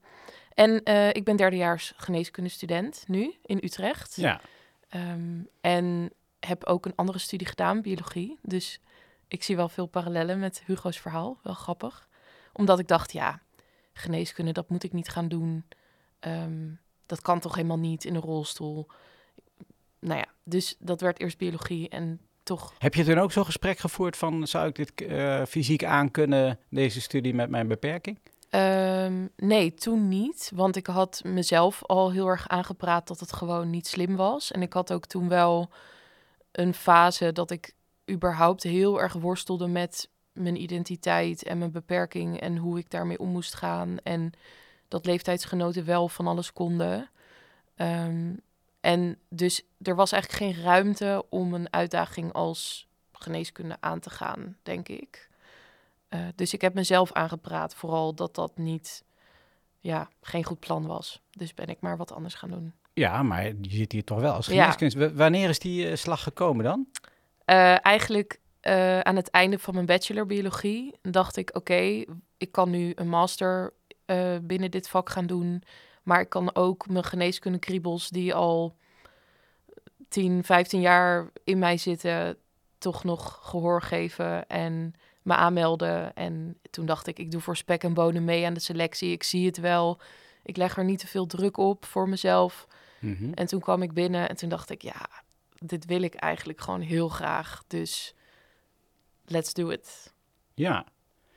[0.54, 4.16] En eh, ik ben derdejaars geneeskundestudent nu in Utrecht.
[4.16, 4.42] Ja.
[4.90, 8.40] Ehm, en heb ook een andere studie gedaan, biologie.
[8.42, 8.80] Dus
[9.28, 11.40] ik zie wel veel parallellen met Hugo's verhaal.
[11.44, 12.08] Wel grappig.
[12.54, 13.42] Omdat ik dacht, ja,
[13.94, 15.66] geneeskunde, dat moet ik niet gaan doen.
[16.20, 16.70] Ehm,
[17.06, 18.88] dat kan toch helemaal niet in een rolstoel.
[20.00, 23.78] Nou ja, dus dat werd eerst biologie en toch Heb je toen ook zo'n gesprek
[23.78, 28.20] gevoerd van, zou ik dit eh, fysiek aankunnen, deze studie met mijn beperking?
[28.50, 30.52] Ehm, nee, toen niet.
[30.56, 34.52] Want ik had mezelf al heel erg aangepraat dat het gewoon niet slim was.
[34.52, 35.70] En ik had ook toen wel
[36.52, 37.74] een fase dat ik
[38.12, 43.30] überhaupt heel erg worstelde met mijn identiteit en mijn beperking en hoe ik daarmee om
[43.30, 43.98] moest gaan.
[44.04, 44.32] En
[44.88, 47.10] dat leeftijdsgenoten wel van alles konden.
[47.76, 48.34] Ehm,
[48.86, 54.58] en dus er was eigenlijk geen ruimte om een uitdaging als geneeskunde aan te gaan,
[54.64, 55.30] denk ik.
[56.08, 59.04] Eh, dus ik heb mezelf aangepraat, vooral dat dat niet,
[59.80, 61.22] ja, geen goed plan was.
[61.32, 62.74] Dus ben ik maar wat anders gaan doen.
[62.94, 64.76] Ja, maar je zit hier toch wel als Ja.
[64.78, 66.88] W- Wanneer is die eh, slag gekomen dan?
[67.46, 68.40] Eh, eigenlijk
[69.02, 72.04] aan het einde van mijn bachelor biologie dacht ik, oké,
[72.38, 73.74] ik kan nu een master
[74.42, 75.64] binnen dit vak gaan doen.
[76.06, 78.76] Maar ik kan ook mijn geneeskunde kriebels die al
[80.10, 82.38] 10, 15 jaar in mij zitten,
[82.78, 86.14] toch nog gehoor geven en me aanmelden.
[86.14, 89.12] En toen dacht ik, ik doe voor spek en bonen mee aan de selectie.
[89.12, 90.00] Ik zie het wel.
[90.44, 92.68] Ik leg er niet te veel druk op voor mezelf.
[93.00, 93.34] Mhm.
[93.34, 95.10] En toen kwam ik binnen en toen dacht ik, ja,
[95.60, 97.64] dit wil ik eigenlijk gewoon heel graag.
[97.68, 98.16] Dus
[99.26, 100.14] let's do it.
[100.54, 100.86] Ja.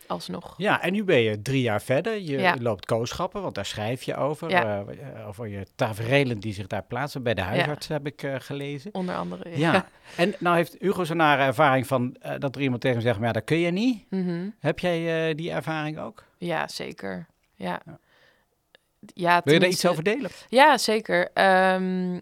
[0.09, 0.55] Alsnog.
[0.57, 2.21] ja, en nu ben je drie jaar verder.
[2.21, 2.57] Je Ja.
[2.61, 4.51] loopt kooschappen, want daar schrijf je over.
[4.51, 4.85] Ja.
[4.85, 7.23] eh, over je taferelen die zich daar plaatsen.
[7.23, 8.95] Bij de huisarts heb ik eh, gelezen.
[8.95, 9.59] Onder andere.
[9.59, 9.89] Ja.
[10.17, 13.19] en nou heeft Hugo zo'n nare ervaring van eh, dat er iemand tegen hem zegt,
[13.19, 14.05] maar ja, dat kun je niet.
[14.11, 14.49] Mhm.
[14.59, 16.25] Heb jij eh, die ervaring ook?
[16.39, 17.27] Ja, zeker.
[17.55, 17.81] Ja.
[19.15, 19.41] Ja.
[19.45, 20.31] Wil je daar iets over delen?
[20.49, 21.31] Ja, zeker.
[21.33, 22.19] Ehm,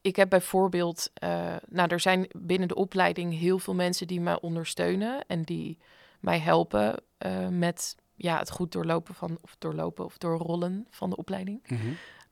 [0.00, 4.40] ik heb bijvoorbeeld, eh, nou, er zijn binnen de opleiding heel veel mensen die mij
[4.40, 5.78] ondersteunen en die
[6.26, 11.16] mij helpen eh, met ja, het goed doorlopen van, of doorlopen of doorrollen van de
[11.16, 11.62] opleiding.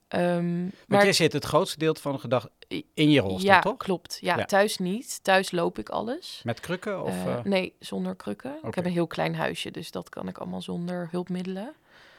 [0.09, 2.49] Ehm, Want maar jij zit het grootste deel van de gedag
[2.95, 3.77] in je rolstoel, ja, toch?
[3.77, 4.19] klopt.
[4.21, 4.45] Ja, Ja.
[4.45, 5.25] thuis niet.
[5.25, 6.41] Thuis loop ik alles.
[6.45, 7.03] Met krukken?
[7.03, 8.57] Of, Eh, eh, nee, zonder krukken.
[8.63, 11.75] Ik heb een heel klein huisje, dus dat kan ik allemaal zonder hulpmiddelen.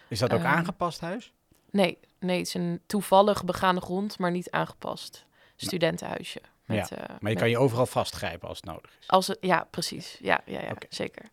[0.10, 1.34] is dat ook ehm, aangepast huis?
[1.72, 5.26] Nee, nee, het is een toevallig begaande grond, maar niet aangepast.
[5.56, 6.42] Studentenhuisje.
[6.66, 9.08] Met, eh, Maar je met- kan je overal vastgrijpen als het nodig is.
[9.08, 10.18] Als het, ja, precies.
[10.22, 11.26] Ja, ja, ja zeker.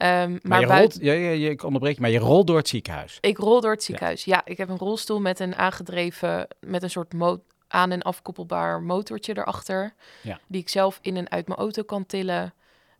[0.00, 2.46] Ehm, maar Maar, je buiten, rolt, ja, ja, ja, ik onderbreek je, maar je rolt
[2.46, 3.18] door het ziekenhuis.
[3.20, 4.24] ik rol door het ziekenhuis.
[4.24, 4.42] Ja.
[4.44, 9.38] ik heb een rolstoel met een aangedreven, met een soort mo- aan- en afkoppelbaar motortje
[9.38, 9.94] erachter.
[10.22, 10.38] Ja.
[10.46, 12.54] Die ik zelf in en uit mijn auto kan tillen.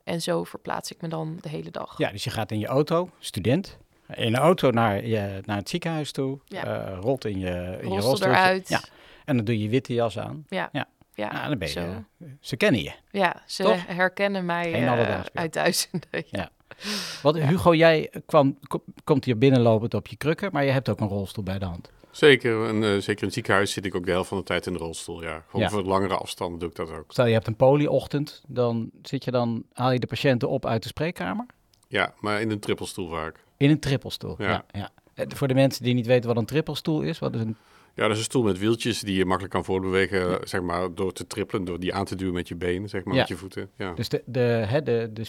[0.05, 1.99] En zo verplaats ik me dan de hele dag.
[1.99, 3.79] Ja, dus je gaat in je auto, student,
[4.15, 6.65] in de auto naar, je, naar het ziekenhuis toe, Ja.
[6.87, 8.69] eh, rolt in je, in je Rolstoel eruit.
[8.69, 8.81] Ja,
[9.25, 10.45] en dan doe je je witte jas aan.
[10.49, 10.89] Ja, Ja.
[11.15, 11.31] ja.
[11.33, 12.05] Ja, dan ben je, zo.
[12.41, 12.93] ze kennen je.
[13.11, 13.87] Ja, ze Toch?
[13.87, 15.37] herkennen mij alledaagsbeeld.
[15.37, 16.25] uit duizenden.
[16.31, 16.51] Ja.
[16.79, 16.89] Ja.
[17.23, 21.01] Want Hugo, jij kwam, kom- komt hier binnenlopend op je krukken, maar je hebt ook
[21.01, 21.91] een rolstoel bij de hand.
[22.11, 22.67] Zeker.
[22.67, 24.73] En eh, zeker in het ziekenhuis zit ik ook de helft van de tijd in
[24.73, 25.23] de rolstoel.
[25.23, 25.71] Ja, gewoon Ja.
[25.71, 27.05] voor langere afstanden doe ik dat ook.
[27.13, 30.83] Stel je hebt een poliochtend, dan zit je dan, haal je de patiënten op uit
[30.83, 31.47] de spreekkamer?
[31.89, 33.45] Ja, maar in een trippelstoel vaak.
[33.57, 34.35] In een trippelstoel.
[34.39, 34.49] Ja.
[34.49, 34.65] Ja.
[34.73, 37.57] Ja, Eh, Voor de mensen die niet weten wat een trippelstoel is, wat is een...
[37.95, 41.13] Ja, dat is een stoel met wieltjes die je makkelijk kan voortbewegen, zeg maar, door
[41.13, 43.21] te trippelen, door die aan te duwen met je benen, zeg maar, Ja.
[43.21, 43.71] met je voeten.
[43.77, 43.93] Ja.
[43.95, 45.25] Dus de, de, hè, de, de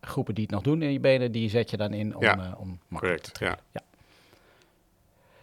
[0.00, 2.38] spiergroepen die het nog doen in je benen, die zet je dan in om, Ja,
[2.38, 3.80] eh, om makkelijk te Correct, ja.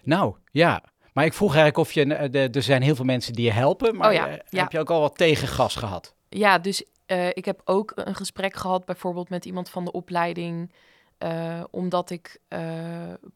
[0.03, 0.83] Nou, ja.
[1.13, 2.13] Maar ik vroeg eigenlijk of je...
[2.15, 4.61] eh, de- Er zijn heel veel mensen die je helpen, maar Oh ja, eh, ja.
[4.61, 6.15] heb je ook al wat tegengas gehad?
[6.29, 10.71] Ja, dus eh, ik heb ook een gesprek gehad, bijvoorbeeld met iemand van de opleiding,
[11.17, 12.61] eh, omdat ik eh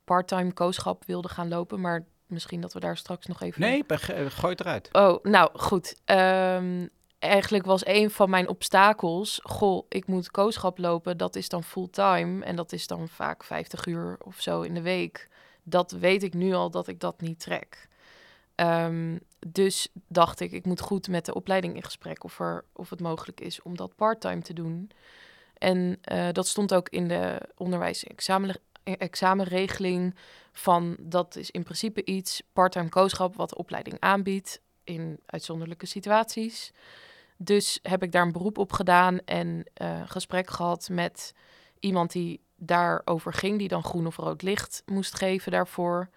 [0.05, 1.79] parttime kooschap wilde gaan lopen.
[1.81, 3.61] Maar misschien dat we daar straks nog even.
[3.61, 3.83] Nee,
[4.27, 4.89] gooi het eruit.
[4.91, 5.95] Oh, nou goed.
[6.05, 6.87] Ehm,
[7.19, 12.45] eigenlijk was een van mijn obstakels, goh, ik moet kooschap lopen, dat is dan fulltime
[12.45, 15.29] en dat is dan vaak 50 uur of zo in de week.
[15.63, 17.87] Dat weet ik nu al dat ik dat niet trek.
[18.55, 22.39] Ehm, dus dacht ik, ik moet goed met de opleiding in gesprek of,
[22.73, 24.91] of het mogelijk is om dat parttime te doen.
[25.57, 30.15] En eh, dat stond ook in de onderwijs- en examen, examenregeling
[30.51, 36.71] van dat is in principe iets, parttime kooschap, wat de opleiding aanbiedt in uitzonderlijke situaties.
[37.41, 41.33] Dus heb ik daar een beroep op gedaan en eh, gesprek gehad met
[41.79, 46.09] iemand die daarover ging, die dan groen of rood licht moest geven daarvoor.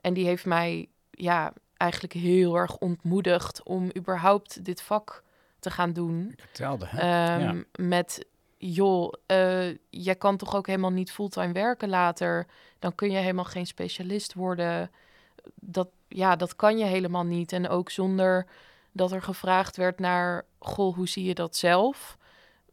[0.00, 5.22] En die heeft mij ja, eigenlijk heel erg ontmoedigd om überhaupt dit vak
[5.58, 6.34] te gaan doen.
[6.36, 6.98] Vertelde, hè?
[6.98, 8.26] Ehm, Met,
[8.56, 12.46] joh, eh, jij kan toch ook helemaal niet fulltime werken later.
[12.78, 14.90] Dan kun je helemaal geen specialist worden.
[15.54, 17.52] Dat, ja, dat kan je helemaal niet.
[17.52, 18.46] En ook zonder
[18.98, 22.16] dat er gevraagd werd naar, goh, hoe zie je dat zelf?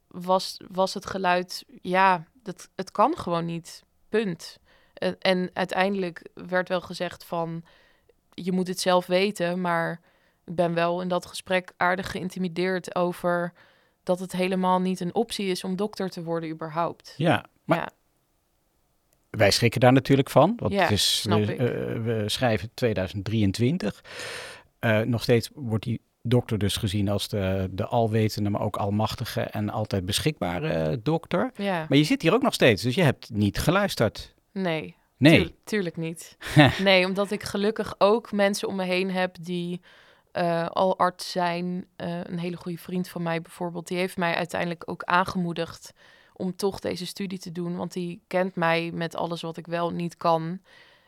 [0.08, 3.84] Was, was het geluid, ja, dat, het kan gewoon niet.
[4.10, 4.58] Punt.
[4.94, 7.64] En, en uiteindelijk werd wel gezegd van,
[8.34, 10.02] je moet het zelf weten, maar
[10.46, 13.54] ik ben wel in dat gesprek aardig geïntimideerd over
[14.04, 17.14] dat het helemaal niet een optie is om dokter te worden überhaupt.
[17.18, 17.90] Ja, maar ja,
[19.30, 20.54] wij schrikken daar natuurlijk van.
[20.58, 21.50] Want Ja, het is, we, ik.
[21.50, 21.58] eh,
[22.04, 24.04] we schrijven 2023.
[24.80, 29.42] Eh, nog steeds wordt die dokter dus gezien als de, de alwetende, maar ook almachtige
[29.42, 31.52] en altijd beschikbare eh, dokter.
[31.56, 31.86] ja.
[31.90, 34.34] Maar je zit hier ook nog steeds, dus je hebt niet geluisterd.
[34.52, 34.96] nee.
[35.18, 35.38] Nee.
[35.40, 36.38] Tuur- tuurlijk niet.
[36.84, 39.82] nee, omdat ik gelukkig ook mensen om me heen heb die
[40.32, 41.86] eh, al arts zijn.
[41.96, 45.94] Eh, een hele goede vriend van mij bijvoorbeeld, die heeft mij uiteindelijk ook aangemoedigd
[46.34, 47.76] om toch deze studie te doen.
[47.76, 50.60] Want die kent mij met alles wat ik wel niet kan.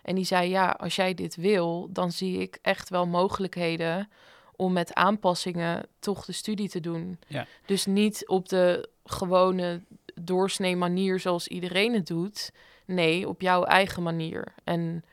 [0.01, 4.10] En die zei, ja, als jij dit wil, dan zie ik echt wel mogelijkheden
[4.57, 7.19] om met aanpassingen toch de studie te doen.
[7.27, 7.45] Ja.
[7.65, 9.81] Dus niet op de gewone
[10.21, 12.51] doorsnee manier zoals iedereen het doet.
[12.85, 14.53] Nee, op jouw eigen manier.
[14.63, 15.03] En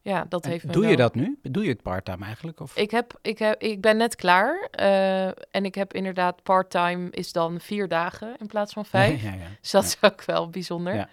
[0.00, 1.38] ja, dat En heeft me doe je dat nu?
[1.42, 2.60] Doe je het part-time eigenlijk?
[2.60, 2.76] Of?
[2.76, 4.68] Ik, heb, ik, heb, ik ben net klaar.
[4.70, 9.22] eh, en ik heb inderdaad part-time is dan vier dagen in plaats van vijf.
[9.22, 9.46] Ja, ja, ja.
[9.60, 10.94] Dus dat is ook wel bijzonder.
[10.94, 11.08] Ja.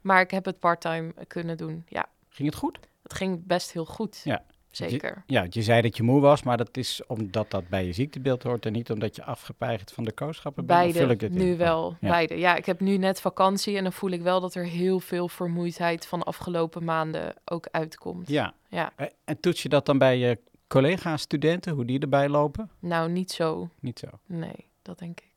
[0.00, 1.84] Maar ik heb het part-time kunnen doen.
[1.88, 2.78] Ja, Ging het goed?
[3.02, 4.20] het ging best heel goed.
[4.24, 4.42] Ja.
[4.70, 5.22] Zeker.
[5.26, 8.42] Ja, je zei dat je moe was, maar dat is omdat dat bij je ziektebeeld
[8.42, 10.96] hoort en niet omdat je afgepeigerd van de kooschappen bent.
[10.96, 11.96] Vul Beide, ik nu wel.
[12.00, 12.08] ja.
[12.08, 12.38] Beide.
[12.38, 15.28] Ja, ik heb nu net vakantie en dan voel ik wel dat er heel veel
[15.28, 18.28] vermoeidheid van de afgelopen maanden ook uitkomt.
[18.28, 18.54] Ja.
[18.68, 18.92] Ja.
[18.96, 22.70] Eh, En toets je dat dan bij je collega's, studenten, hoe die erbij lopen?
[22.78, 23.68] Nou, niet zo.
[23.80, 24.06] Niet zo.
[24.26, 25.28] Nee, dat denk ik.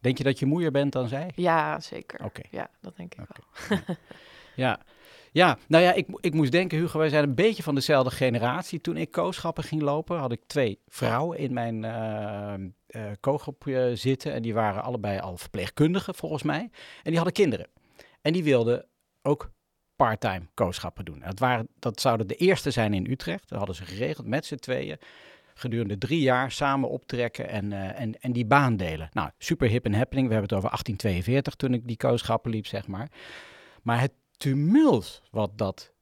[0.00, 1.30] Denk je dat je moeier bent dan zij?
[1.34, 2.24] Ja, zeker.
[2.24, 2.42] Oké.
[2.50, 3.20] Ja, dat denk ik
[3.68, 3.78] wel.
[4.54, 4.80] Ja.
[5.38, 8.80] Ja, nou ja, ik, ik moest denken, Hugo, wij zijn een beetje van dezelfde generatie.
[8.80, 12.54] Toen ik kooschappen ging lopen, had ik twee vrouwen in mijn eh,
[13.94, 14.32] zitten.
[14.32, 16.60] En die waren allebei al verpleegkundigen, volgens mij.
[16.62, 16.70] En
[17.04, 17.66] die hadden kinderen.
[18.22, 18.86] En die wilden
[19.22, 19.50] ook
[19.96, 21.22] parttime kooschappen doen.
[21.24, 23.48] Dat, waren, dat zouden de eerste zijn in Utrecht.
[23.48, 24.98] Dat hadden ze geregeld met z'n tweeën.
[25.54, 29.08] Gedurende drie jaar samen optrekken en, eh, en, en die baan delen.
[29.12, 30.26] Nou, super hip en happening.
[30.26, 33.10] We hebben het over 1842 toen ik die kooschappen liep, zeg maar.
[33.82, 35.92] Maar het tumult wat dat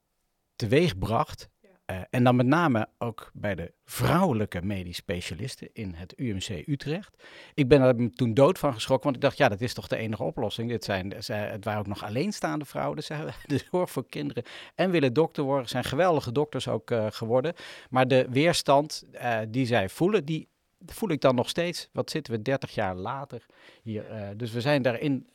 [0.57, 1.49] teweeg bracht.
[1.87, 7.23] eh, en dan met name ook bij de vrouwelijke medisch specialisten in het UMC Utrecht.
[7.55, 9.97] Ik ben er toen dood van geschrokken, want ik dacht, ja, dat is toch de
[9.97, 10.69] enige oplossing.
[10.69, 14.43] Dit zijn, het waren ook nog alleenstaande vrouwen, dus ze hebben de zorg voor kinderen
[14.75, 15.69] en willen dokter worden.
[15.69, 17.55] zijn geweldige dokters ook eh, geworden.
[17.91, 20.49] Maar de weerstand eh, die zij voelen, die
[20.87, 21.89] voel ik dan nog steeds.
[21.93, 23.47] Wat zitten we 30 jaar later
[23.83, 24.05] hier?
[24.37, 25.27] dus we zijn daarin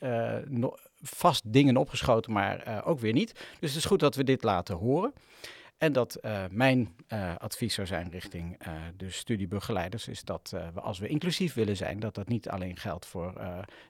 [0.48, 3.32] no- vast dingen opgeschoten, maar eh, ook weer niet.
[3.32, 5.12] Dus het is goed dat we dit laten horen.
[5.78, 8.58] En dat eh, mijn eh, advies zou zijn richting
[8.96, 13.06] de studiebegeleiders, is dat we als we inclusief willen zijn, dat dat niet alleen geldt
[13.06, 13.32] voor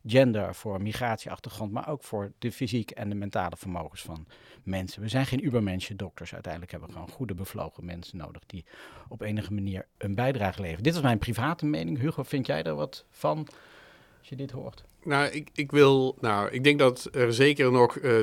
[0.06, 4.26] gender, voor migratieachtergrond, maar ook voor de fysiek en de mentale vermogens van
[4.62, 5.02] mensen.
[5.02, 6.32] We zijn geen ubermensje dokters.
[6.32, 8.64] Uiteindelijk hebben we gewoon goede bevlogen mensen nodig die
[9.08, 10.82] op enige manier een bijdrage leveren.
[10.82, 11.98] Dit is mijn private mening.
[11.98, 13.48] Hugo, vind jij er wat van
[14.18, 14.84] als je dit hoort?
[15.04, 16.16] Nou, ik, ik wil.
[16.20, 18.14] Nou, ik denk dat er zeker nog uh,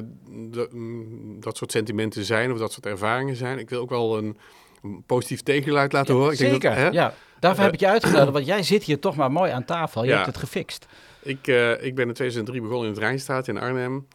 [1.39, 3.59] dat soort sentimenten zijn of dat soort ervaringen zijn.
[3.59, 4.37] Ik wil ook wel een,
[4.83, 6.31] een positief tegengeluid laten horen.
[6.31, 7.13] Ik zeker, denk dat, ja.
[7.39, 10.03] Daarvoor heb ik je uitgenodigd, want jij zit hier toch maar mooi aan tafel.
[10.03, 10.85] Je hebt het gefixt.
[11.21, 14.07] Ik, uh, ik ben in 2003 begonnen in het Rijnstraat in Arnhem.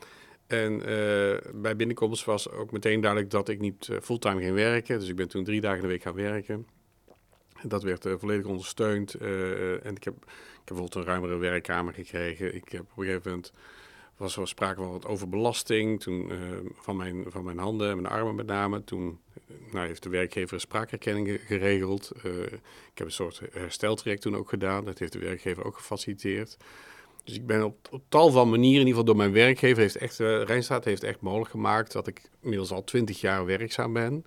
[0.46, 4.98] En uh, bij binnenkomst was ook meteen duidelijk dat ik niet fulltime ging werken.
[4.98, 6.66] Dus ik ben toen drie dagen in de week gaan werken.
[7.62, 9.14] Dat werd volledig ondersteund.
[9.14, 10.14] en ik heb
[10.64, 12.55] bijvoorbeeld een ruimere werkkamer gekregen.
[12.55, 13.53] Ik heb op een gegeven moment
[14.16, 16.38] was er sprake van wat overbelasting toen, uh,
[16.74, 18.85] van, mijn, van mijn handen en mijn armen met name.
[18.85, 19.18] Toen
[19.50, 22.12] uh, nou, heeft de werkgever een spraakherkenning geregeld.
[22.24, 24.85] Uh, ik heb een soort hersteltraject toen ook gedaan.
[24.85, 26.57] Dat heeft de werkgever ook gefaciliteerd.
[27.24, 29.96] Dus ik ben op, op tal van manieren, in ieder geval door mijn werkgever, heeft
[29.96, 34.24] echt, Rijnstaat heeft echt mogelijk gemaakt dat ik inmiddels al twintig jaar werkzaam ben.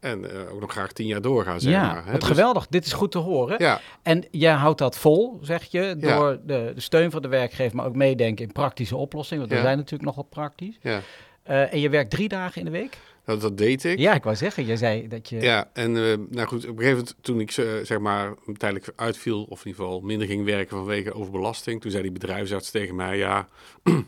[0.00, 2.04] En uh, ook nog graag tien jaar doorgaan, zeg ja, maar.
[2.04, 2.10] Hè?
[2.10, 2.28] Wat dus...
[2.28, 2.66] geweldig.
[2.66, 3.54] Dit is goed te horen.
[3.58, 3.80] Ja.
[4.02, 6.38] En jij houdt dat vol, zeg je, door ja.
[6.44, 9.46] de, de, steun van de werkgever, maar ook meedenken in praktische oplossingen.
[9.46, 10.78] Want we zijn natuurlijk nogal praktisch.
[10.80, 11.00] Ja.
[11.48, 12.98] Uh, en je werkt drie dagen in de week?
[13.24, 13.98] Dat, dat deed ik.
[13.98, 15.40] Ja, ik wou zeggen, je zei dat je...
[15.40, 17.50] Ja, en uh, nou goed, op een gegeven moment toen ik
[17.86, 22.02] zeg maar tijdelijk uitviel, of in ieder geval minder ging werken vanwege overbelasting, toen zei
[22.02, 23.48] die bedrijfsarts tegen mij, ja...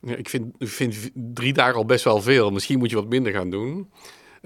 [0.00, 2.50] ik vind, ik vind drie dagen al best wel veel.
[2.50, 3.90] Misschien moet je wat minder gaan doen.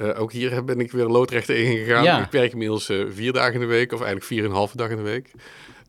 [0.01, 2.05] Uh, ook hier ben ik weer loodrechter ingegaan.
[2.05, 2.25] Ja.
[2.25, 4.77] Ik werk inmiddels uh, vier dagen in de week, of eigenlijk vier en een halve
[4.77, 5.31] dag in de week.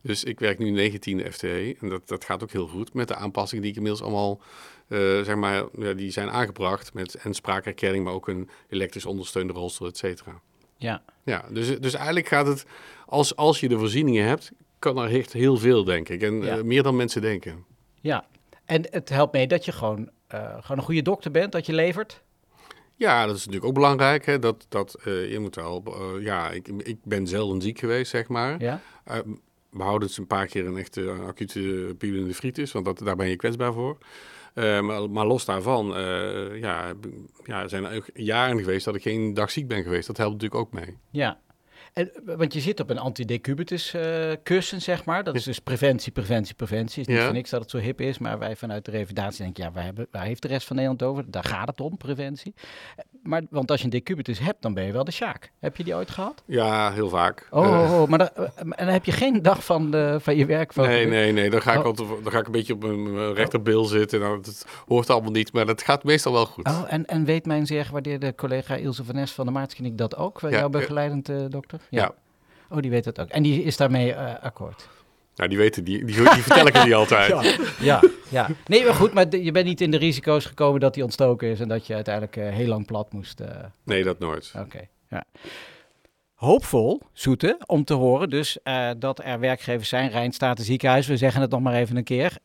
[0.01, 3.15] Dus ik werk nu 19 FTE en dat, dat gaat ook heel goed met de
[3.15, 4.41] aanpassingen die ik inmiddels allemaal,
[4.87, 9.53] uh, zeg maar, ja, die zijn aangebracht met en spraakherkenning, maar ook een elektrisch ondersteunde
[9.53, 10.41] rolstoel, et cetera.
[10.77, 11.03] Ja.
[11.23, 12.65] Ja, dus, dus eigenlijk gaat het,
[13.05, 16.21] als, als je de voorzieningen hebt, kan er echt heel veel, denk ik.
[16.21, 16.63] En ja.
[16.63, 17.65] meer dan mensen denken.
[18.01, 18.25] Ja,
[18.65, 22.21] en het helpt mee dat je gewoon, gewoon een goede dokter bent, dat je levert.
[23.01, 24.25] Ja, dat is natuurlijk ook belangrijk.
[24.25, 24.39] Hè?
[24.39, 28.27] Dat, dat, uh, je moet wel, uh, ja, ik, ik ben zelden ziek geweest, zeg
[28.27, 28.61] maar.
[28.61, 28.81] Ja?
[29.11, 29.17] Uh,
[29.69, 33.35] we houden het een paar keer een echte acute pielonefritis, want dat, daar ben je
[33.35, 33.97] kwetsbaar voor.
[34.53, 35.85] Maar, maar, los daarvan,
[36.57, 36.93] ja,
[37.43, 40.07] ja, zijn er ook jaren geweest dat ik geen dag ziek ben geweest.
[40.07, 40.97] Dat helpt natuurlijk ook mee.
[41.09, 41.39] Ja,
[41.93, 45.23] en, want je zit op een antidecubitus uh, kussen, zeg maar.
[45.23, 46.99] Dat is dus preventie, preventie, preventie.
[46.99, 47.23] Het is niet ja.
[47.23, 49.83] voor niks dat het zo hip is, maar wij vanuit de revalidatie denken, ja, waar,
[49.83, 51.23] hebben, waar heeft de rest van Nederland over?
[51.27, 52.53] Daar gaat het om, preventie.
[53.23, 55.51] Maar, want als je een decubitus hebt, dan ben je wel de Sjaak.
[55.59, 56.43] Heb je die ooit gehad?
[56.45, 57.47] Ja, heel vaak.
[57.49, 58.19] Oh, uh, oh, oh maar
[58.55, 60.73] en dan heb je geen dag van, de, van je werk?
[60.73, 61.49] Van nee, nee, nee.
[61.49, 61.85] Dan ga, ik oh.
[61.85, 64.19] altijd, dan ga ik een beetje op mijn rechterbil zitten.
[64.19, 66.67] Nou, dat hoort allemaal niet, maar dat gaat meestal wel goed.
[66.67, 70.15] Oh, en, en weet mijn zeer gewaardeerde collega Ilse van Nes van de Maartkliniek dat
[70.15, 70.39] ook?
[70.41, 71.79] Ja, jouw begeleidend uh, dokter?
[71.89, 72.01] Ja.
[72.01, 72.13] ja.
[72.69, 73.29] Oh, die weet dat ook.
[73.29, 74.89] En die is daarmee uh, akkoord?
[75.35, 77.29] Nou, die weten, die, die, die vertel ik er niet altijd.
[77.41, 78.49] Ja, ja, ja.
[78.65, 81.59] Nee, maar goed, maar je bent niet in de risico's gekomen dat die ontstoken is
[81.59, 83.41] en dat je uiteindelijk uh, heel lang plat moest.
[83.41, 83.47] Uh...
[83.83, 84.51] Nee, dat nooit.
[84.55, 85.23] Oké, okay, ja.
[86.41, 91.41] Hoopvol, Zoete, om te horen dus uh, dat er werkgevers zijn, Rijnstaten ziekenhuis, we zeggen
[91.41, 92.37] het nog maar even een keer,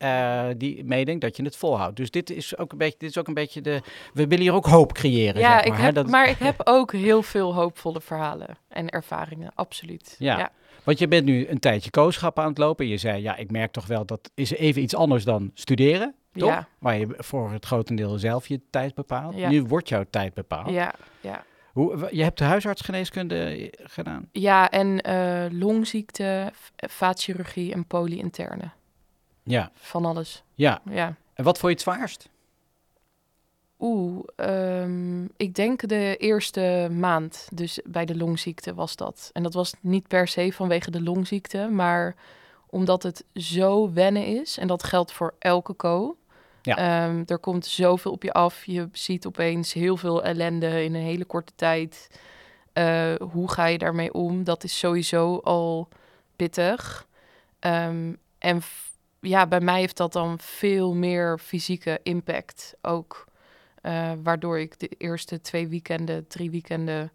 [0.56, 1.96] die meedenkt dat je het volhoudt.
[1.96, 3.80] Dus dit is ook een beetje, dit is ook een beetje de,
[4.12, 5.40] we willen hier ook hoop creëren.
[5.40, 6.06] Ja, zeg maar, ik heb, dat...
[6.06, 10.16] maar ik heb ook heel veel hoopvolle verhalen en ervaringen, absoluut.
[10.18, 10.38] Ja.
[10.38, 10.50] ja.
[10.84, 12.86] Want je bent nu een tijdje kooschap aan het lopen.
[12.86, 16.48] Je zei, ja, ik merk toch wel dat is even iets anders dan studeren, toch?
[16.48, 16.68] Ja.
[16.78, 19.36] Waar je voor het grotendeel zelf je tijd bepaalt.
[19.36, 19.48] Ja.
[19.48, 20.70] Nu wordt jouw tijd bepaald.
[20.70, 21.44] Ja, ja.
[21.76, 24.28] Hoe, je hebt de huisartsgeneeskunde gedaan?
[24.32, 28.70] Ja, en uh, longziekte, vaatchirurgie en polyinterne.
[29.42, 29.70] Ja.
[29.74, 30.42] Van alles.
[30.54, 30.80] Ja.
[30.90, 31.14] ja.
[31.34, 32.28] En wat vond je het zwaarst?
[33.78, 39.30] Oeh, um, ik denk de eerste maand, dus bij de longziekte was dat.
[39.32, 42.14] En dat was niet per se vanwege de longziekte, maar
[42.66, 44.58] omdat het zo wennen is.
[44.58, 46.16] En dat geldt voor elke co.
[46.66, 47.06] Ja.
[47.06, 48.64] Um, er komt zoveel op je af.
[48.64, 52.08] Je ziet opeens heel veel ellende in een hele korte tijd.
[52.74, 54.44] Uh, hoe ga je daarmee om?
[54.44, 55.88] Dat is sowieso al
[56.36, 57.06] pittig.
[57.60, 58.62] Um, en
[59.20, 63.24] ja, bij mij heeft dat dan veel meer fysieke impact ook.
[63.82, 67.12] Uh, waardoor ik de eerste twee weekenden, drie weekenden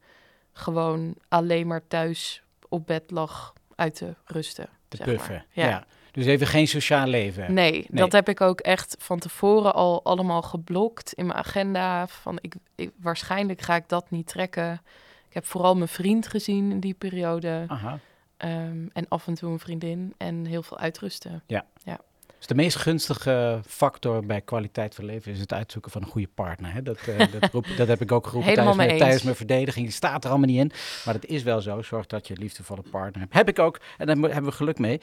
[0.54, 4.70] gewoon alleen maar thuis op bed lag uit te rusten.
[4.88, 5.68] Te puffen, ja.
[5.68, 5.86] ja.
[6.12, 7.54] Dus even geen sociaal leven.
[7.54, 12.08] Nee, nee, dat heb ik ook echt van tevoren al allemaal geblokt in mijn agenda.
[12.08, 14.82] Van ik, ik, waarschijnlijk ga ik dat niet trekken.
[15.28, 17.64] Ik heb vooral mijn vriend gezien in die periode.
[17.68, 18.00] Aha.
[18.38, 21.44] Um, en af en toe een vriendin en heel veel uitrusten.
[21.48, 21.66] Ja.
[21.84, 22.00] ja.
[22.38, 26.30] Dus de meest gunstige factor bij kwaliteit van leven is het uitzoeken van een goede
[26.36, 26.74] partner.
[26.74, 26.82] Hè?
[26.82, 29.86] Dat, uh, dat, roep, dat, heb ik ook geroepen tijdens mijn, tijdens mijn, verdediging.
[29.86, 30.72] Het staat er allemaal niet in,
[31.06, 31.82] maar het is wel zo.
[31.82, 33.34] Zorg dat je een liefdevolle partner hebt.
[33.34, 35.02] Heb ik ook en daar hebben we geluk mee.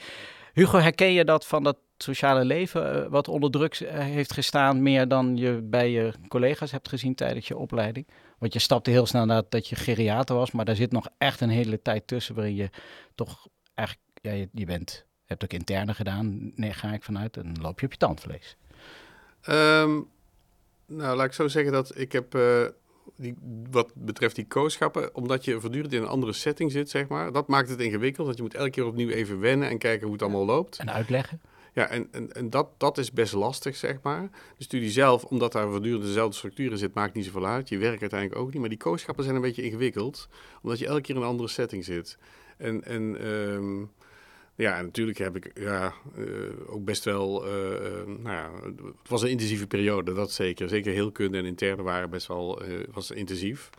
[0.53, 5.07] Hugo, herken je dat van dat sociale leven uh, wat onder druk heeft gestaan meer
[5.07, 8.07] dan je bij je collega's hebt gezien tijdens je opleiding?
[8.37, 11.41] Want je stapte heel snel naar dat je geriater was, maar daar zit nog echt
[11.41, 12.69] een hele tijd tussen waarin je
[13.15, 17.79] toch eigenlijk, ja, je, bent hebt ook interne gedaan, nee, ga ik vanuit, en loop
[17.79, 18.57] je op je tandvlees.
[19.49, 20.09] Um,
[20.85, 22.65] nou, laat ik zo zeggen dat ik heb, uh,
[23.15, 23.35] die,
[23.71, 27.47] wat betreft die kooschappen, omdat je voortdurend in een andere setting zit, zeg maar, dat
[27.47, 30.21] maakt het ingewikkeld, want je moet elke keer opnieuw even wennen en kijken hoe het
[30.21, 30.77] allemaal loopt.
[30.77, 31.41] En uitleggen.
[31.73, 34.29] Ja, en, en, en dat, dat is best lastig, zeg maar.
[34.57, 37.69] De studie zelf, omdat daar voortdurend dezelfde structuren zit, maakt niet zoveel uit.
[37.69, 38.59] Je werkt uiteindelijk ook niet.
[38.59, 40.27] Maar die kooschappen zijn een beetje ingewikkeld,
[40.61, 42.17] omdat je elke keer in een andere setting zit.
[42.57, 43.91] En, en um,
[44.59, 46.25] ja, natuurlijk heb ik ja, uh,
[46.67, 47.47] ook best wel.
[47.47, 47.51] Uh,
[48.05, 50.69] nou ja, het was een intensieve periode, dat zeker.
[50.69, 53.69] Zeker heel kunde en interne waren best wel was intensief.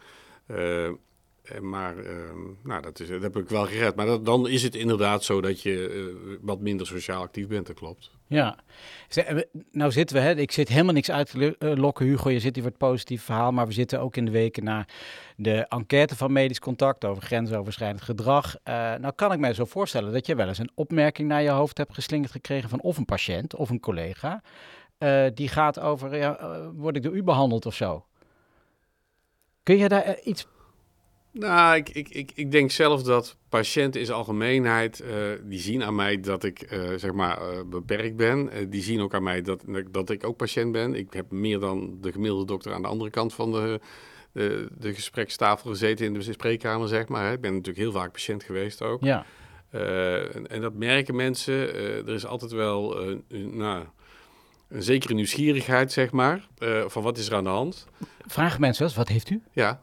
[1.60, 1.94] maar
[2.62, 3.94] nou, dat, is, dat heb ik wel gered.
[3.94, 8.10] Maar dan is het inderdaad zo dat je wat minder sociaal actief bent, dat klopt.
[8.30, 8.56] Ja,
[9.72, 12.30] nou zitten we, hè, ik zit helemaal niks uit te lokken, Hugo.
[12.30, 14.86] Je zit hier voor het positieve verhaal, maar we zitten ook in de weken na
[15.36, 18.56] de enquête van medisch contact over grensoverschrijdend gedrag.
[18.64, 21.50] Uh, nou kan ik mij zo voorstellen dat je wel eens een opmerking naar je
[21.50, 24.42] hoofd hebt geslingerd gekregen van of een patiënt of een collega.
[24.98, 28.04] Uh, die gaat over, ja, word ik door u behandeld of zo?
[29.62, 30.46] Kun je daar iets
[31.32, 35.08] nou, ik, ik, ik, ik denk zelf dat patiënten in zijn algemeenheid, uh,
[35.42, 38.70] die zien aan mij dat ik, uh, zeg maar, uh, beperkt ben.
[38.70, 40.94] die zien ook aan mij dat, dat ik ook patiënt ben.
[40.94, 43.80] Ik heb meer dan de gemiddelde dokter aan de andere kant van de,
[44.32, 47.26] de, de gesprekstafel gezeten in de spreekkamer, zeg maar.
[47.26, 47.32] Hè.
[47.32, 49.04] Ik ben natuurlijk heel vaak patiënt geweest ook.
[49.04, 49.24] Ja.
[49.70, 51.74] En, en, dat merken mensen.
[51.74, 52.96] er is altijd wel,
[53.28, 53.84] nou,
[54.68, 56.48] een zekere nieuwsgierigheid, zeg maar,
[56.86, 57.86] van wat is er aan de hand.
[58.26, 59.42] Vragen mensen wel eens, wat heeft u?
[59.52, 59.80] Ja,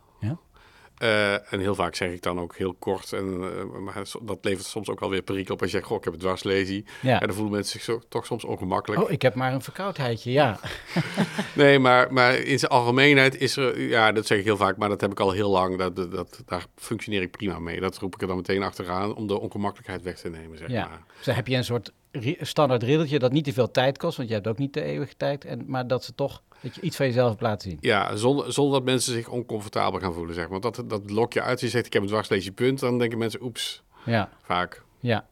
[1.04, 3.14] uh, en heel vaak zeg ik dan ook heel kort.
[3.14, 5.98] En, uh, maar dat levert soms ook wel weer perikel op als je zegt, goh,
[5.98, 6.86] ik heb het dwarslesie.
[7.02, 7.20] Ja.
[7.22, 9.02] En dan voelen mensen zich zo, toch soms ongemakkelijk.
[9.02, 10.60] Oh, ik heb maar een verkoudheidje, ja.
[11.56, 14.90] nee, maar, maar in zijn algemeenheid is er, ja, dat zeg ik heel vaak, maar
[14.90, 15.78] dat heb ik al heel lang.
[15.78, 17.80] Dat, dat, dat daar functioneer ik prima mee.
[17.80, 20.88] Dat roep ik er dan meteen achteraan om de ongemakkelijkheid weg te nemen, zeg ja.
[20.88, 21.02] maar.
[21.24, 21.92] Dus heb je een soort
[22.42, 25.16] standaard riddeltje dat niet te veel tijd kost, want je hebt ook niet de eeuwige
[25.18, 25.46] tijd.
[25.46, 27.78] En, maar dat ze toch dat je iets van jezelf hebt laten zien.
[27.82, 30.60] Ja, zonder, zonder dat mensen zich oncomfortabel gaan voelen, zeg maar.
[30.60, 31.60] Want dat, dat lok je uit.
[31.60, 32.80] Je zegt, ik heb een dwarslesie punt.
[32.80, 33.84] Dan denken mensen, oeps.
[34.06, 34.30] Ja.
[34.42, 34.84] Vaak.
[35.00, 35.26] Ja.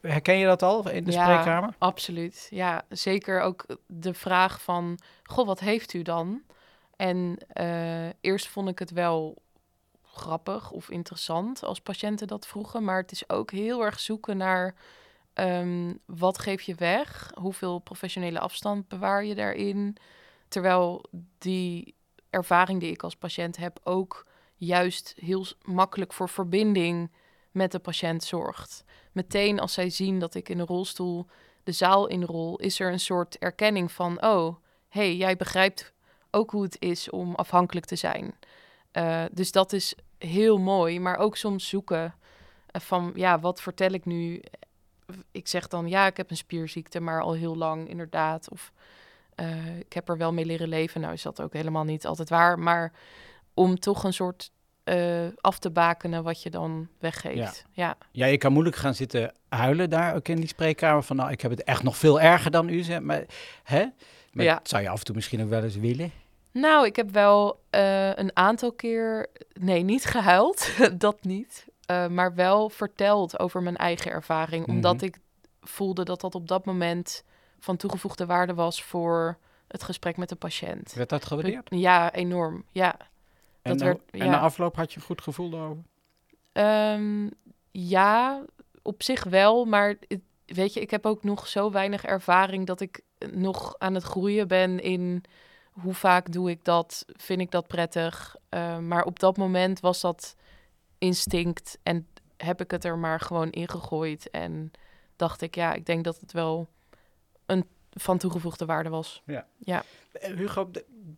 [0.00, 1.74] Herken je dat al in de ja, spreekkamer?
[1.78, 2.46] absoluut.
[2.50, 6.42] Ja, zeker ook de vraag van, goh, wat heeft u dan?
[6.96, 9.36] En uh, eerst vond ik het wel
[10.02, 12.84] grappig of interessant als patiënten dat vroegen.
[12.84, 14.74] Maar het is ook heel erg zoeken naar
[15.40, 17.30] um, wat geef je weg?
[17.34, 19.96] Hoeveel professionele afstand bewaar je daarin?
[20.48, 21.04] Terwijl
[21.38, 21.94] die
[22.30, 27.10] ervaring die ik als patiënt heb ook juist heel makkelijk voor verbinding
[27.50, 28.84] met de patiënt zorgt.
[29.12, 31.26] Meteen als zij zien dat ik in een rolstoel
[31.62, 34.56] de zaal inrol, is er een soort erkenning van: oh,
[34.88, 35.92] hey, jij begrijpt
[36.30, 38.34] ook hoe het is om afhankelijk te zijn.
[38.92, 42.14] Uh, dus dat is heel mooi, maar ook soms zoeken
[42.72, 44.42] van ja, wat vertel ik nu?
[45.30, 48.48] Ik zeg dan ja, ik heb een spierziekte, maar al heel lang inderdaad.
[48.50, 48.72] Of
[49.40, 51.00] uh, ik heb er wel mee leren leven.
[51.00, 52.58] Nou is dat ook helemaal niet altijd waar.
[52.58, 52.92] Maar
[53.54, 54.50] om toch een soort
[54.84, 57.64] uh, af te bakenen wat je dan weggeeft.
[57.72, 57.86] Ja.
[57.86, 57.96] ja.
[58.12, 58.26] Ja.
[58.26, 61.02] je kan moeilijk gaan zitten huilen daar ook in die spreekkamer.
[61.02, 62.82] Van nou, ik heb het echt nog veel erger dan u.
[62.82, 63.00] Zeg.
[63.00, 63.24] Maar,
[63.62, 63.86] hè?
[64.32, 64.60] maar ja.
[64.62, 66.12] zou je af en toe misschien ook wel eens willen?
[66.52, 71.66] Nou, ik heb wel uh, een aantal keer, nee, niet gehuild, dat niet.
[71.90, 74.60] Uh, maar wel verteld over mijn eigen ervaring.
[74.60, 74.74] Mm -hmm.
[74.74, 75.18] Omdat ik
[75.60, 77.24] voelde dat dat op dat moment
[77.58, 80.92] van toegevoegde waarde was voor het gesprek met de patiënt.
[80.92, 81.66] Werd dat gewaardeerd?
[81.70, 82.64] Ja, enorm.
[82.72, 82.96] Ja.
[83.62, 84.30] En, dat werd, en ja.
[84.30, 85.82] na afloop had je een goed gevoel daarover?
[86.52, 87.30] Um,
[87.70, 88.42] ja,
[88.82, 89.64] op zich wel.
[89.64, 93.00] Maar het, weet je, ik heb ook nog zo weinig ervaring dat ik
[93.32, 95.24] nog aan het groeien ben in
[95.70, 97.04] hoe vaak doe ik dat?
[97.06, 98.36] Vind ik dat prettig?
[98.50, 100.36] Uh, maar op dat moment was dat
[100.98, 102.06] instinct en
[102.36, 104.30] heb ik het er maar gewoon ingegooid.
[104.30, 104.70] En
[105.16, 106.68] dacht ik, ja, ik denk dat het wel
[107.46, 109.22] een van toegevoegde waarde was.
[109.26, 109.46] Ja.
[109.58, 109.84] ja.
[110.20, 110.70] Hugo,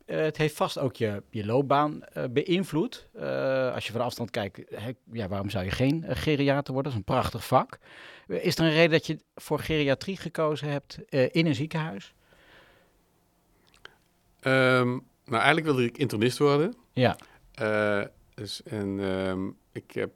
[0.06, 3.08] uh, het heeft vast ook je, je loopbaan uh, beïnvloed.
[3.16, 6.92] Uh, als je van afstand kijkt, hè, ja, waarom zou je geen geriater worden?
[6.92, 7.78] Dat is een prachtig vak.
[8.26, 12.14] Is er een reden dat je voor geriatrie gekozen hebt in een ziekenhuis?
[14.42, 16.74] Um, nou, eigenlijk wilde ik internist worden.
[16.92, 17.16] Ja.
[18.34, 20.10] dus, en um, ik heb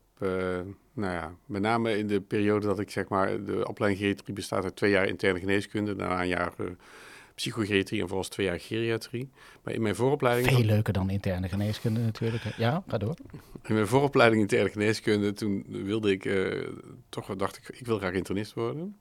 [0.94, 4.64] nou ja, met name in de periode dat ik zeg maar, de opleiding geriatrie bestaat
[4.64, 6.66] uit twee jaar interne geneeskunde, daarna een jaar uh,
[7.34, 9.30] psychogeriatrie en volgens twee jaar geriatrie.
[9.62, 10.48] Maar in mijn vooropleiding...
[10.48, 12.42] Veel leuker dan interne geneeskunde natuurlijk.
[12.56, 13.16] Ja, ga door.
[13.62, 16.68] In mijn vooropleiding interne geneeskunde, toen wilde ik, uh,
[17.08, 18.98] toch dacht ik, ik wil graag internist worden.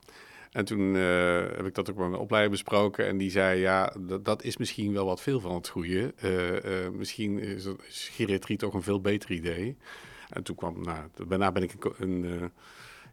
[0.50, 3.06] En toen uh, heb ik dat ook met mijn opleider besproken.
[3.06, 6.14] En die zei, ja, dat, dat is misschien wel wat veel van het goede.
[6.24, 9.76] Uh, uh, misschien is, is, geriatrie toch een veel beter idee.
[10.28, 10.98] En toen kwam, nou,
[11.28, 12.24] daarna ben ik een...
[12.24, 12.50] een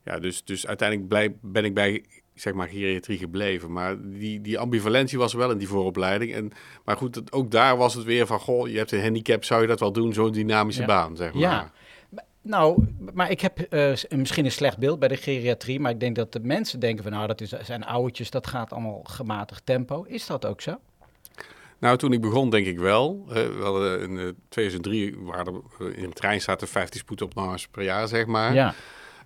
[0.04, 3.72] ja, dus, dus uiteindelijk blij, ben ik bij zeg maar geriatrie gebleven.
[3.72, 6.34] Maar die, die ambivalentie was wel in die vooropleiding.
[6.34, 6.52] En,
[6.86, 9.68] maar goed, ook daar was het weer van, goh, je hebt een handicap, zou je
[9.68, 10.14] dat wel doen?
[10.14, 10.88] Zo'n dynamische ja.
[10.88, 11.42] baan, zeg maar.
[11.42, 11.72] Ja.
[12.44, 16.16] Nou, maar ik heb uh, misschien een slecht beeld bij de geriatrie, maar ik denk
[16.16, 20.04] dat de mensen denken van nou, dat is, zijn oudertjes, dat gaat allemaal gematigd tempo.
[20.04, 20.80] Is dat ook zo?
[21.82, 23.26] Nou, toen ik begon, denk ik wel.
[23.28, 27.84] Uh, we hadden in uh, 2003 waren er in de trein zaten 50 spoedopnames per
[27.84, 28.54] jaar, zeg maar.
[28.54, 28.74] Ja.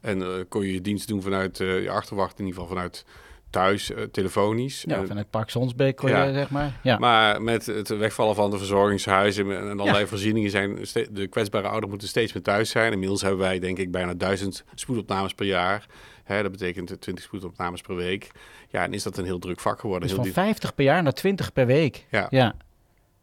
[0.02, 3.06] En uh, kon je je dienst doen vanuit je achterwacht, in ieder geval vanuit
[3.50, 4.84] thuis, telefonisch.
[4.88, 5.52] Ja, vanuit Park
[5.96, 6.24] kon ja.
[6.24, 6.80] je, zeg maar.
[6.84, 6.98] Ja.
[6.98, 10.08] Maar met het wegvallen van de verzorgingshuizen en allerlei ja.
[10.08, 10.78] voorzieningen zijn
[11.12, 12.92] de kwetsbare ouderen moeten steeds meer thuis zijn.
[12.92, 15.86] Inmiddels hebben wij denk ik bijna duizend spoedopnames per jaar.
[16.26, 18.32] Hè, dat betekent 20 spoedopnames per week.
[18.70, 20.08] Ja, en is dat een heel druk vak geworden.
[20.08, 22.06] Dus heel van 50 per jaar naar 20 per week.
[22.10, 22.28] Ja.
[22.30, 22.56] ja.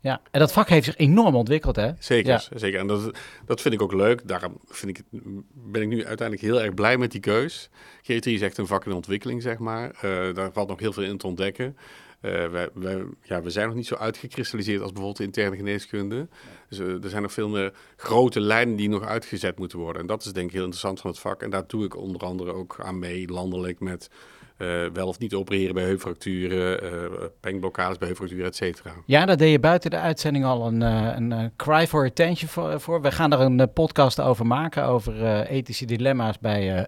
[0.03, 1.90] Ja, en dat vak heeft zich enorm ontwikkeld, hè?
[1.98, 2.42] Zeker, ja.
[2.55, 2.80] zeker.
[2.80, 4.28] En dat, dat vind ik ook leuk.
[4.28, 5.05] Daarom vind ik
[5.53, 7.70] ben ik nu uiteindelijk heel erg blij met die keus.
[8.03, 9.90] Geriatrie is echt een vak in ontwikkeling, zeg maar.
[10.05, 11.76] Uh, daar valt nog heel veel in te ontdekken.
[12.22, 16.28] Wij, wij, ja, we zijn nog niet zo uitgekristalliseerd als bijvoorbeeld de interne geneeskunde.
[16.68, 20.02] Dus uh, er zijn nog veel meer grote lijnen die nog uitgezet moeten worden.
[20.02, 21.42] En dat is denk ik heel interessant van het vak.
[21.42, 24.10] En daar doe ik onder andere ook aan mee, landelijk, met
[24.58, 28.92] uh, wel of niet opereren bij heupfracturen, uh, pengblokkades bij heupfracturen, et cetera.
[29.06, 32.80] Ja, daar deed je buiten de uitzending al een, uh, een cry for attention voor,
[32.80, 33.00] voor.
[33.00, 36.86] We gaan er een podcast over maken, over ethische dilemma's bij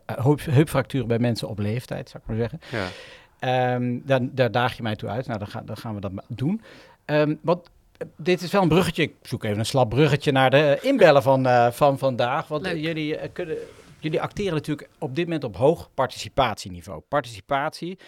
[0.51, 2.61] heupfracturen bij mensen op leeftijd, zou ik maar zeggen.
[2.71, 2.87] Ja.
[3.45, 5.27] Um, daar, daar daag je mij toe uit.
[5.27, 6.63] Nou, dan, ga, dan gaan we dat doen.
[7.07, 7.71] Um, wat,
[8.17, 9.03] dit is wel een bruggetje.
[9.03, 12.49] Ik zoek even een slap bruggetje naar de inbellen van, uh, van vandaag.
[12.49, 12.77] Want Leuk.
[12.77, 13.57] jullie uh, kunnen.
[13.99, 17.01] Jullie acteren natuurlijk op dit moment op hoog participatieniveau.
[17.09, 17.99] Participatie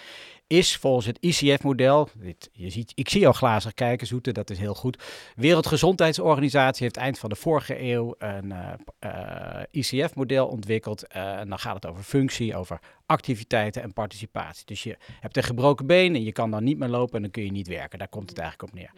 [0.47, 2.09] is volgens het ICF-model,
[2.53, 5.03] je ziet, ik zie jou glazig kijken, Zoete, dat is heel goed.
[5.37, 11.05] Wereldgezondheidsorganisatie heeft eind van de vorige eeuw een uh, uh, ICF-model ontwikkeld.
[11.17, 14.67] Uh, en dan gaat het over functie, over activiteiten en participatie.
[14.67, 17.31] Dus je hebt een gebroken been en je kan dan niet meer lopen en dan
[17.31, 17.99] kun je niet werken.
[17.99, 18.91] Daar komt het eigenlijk op neer.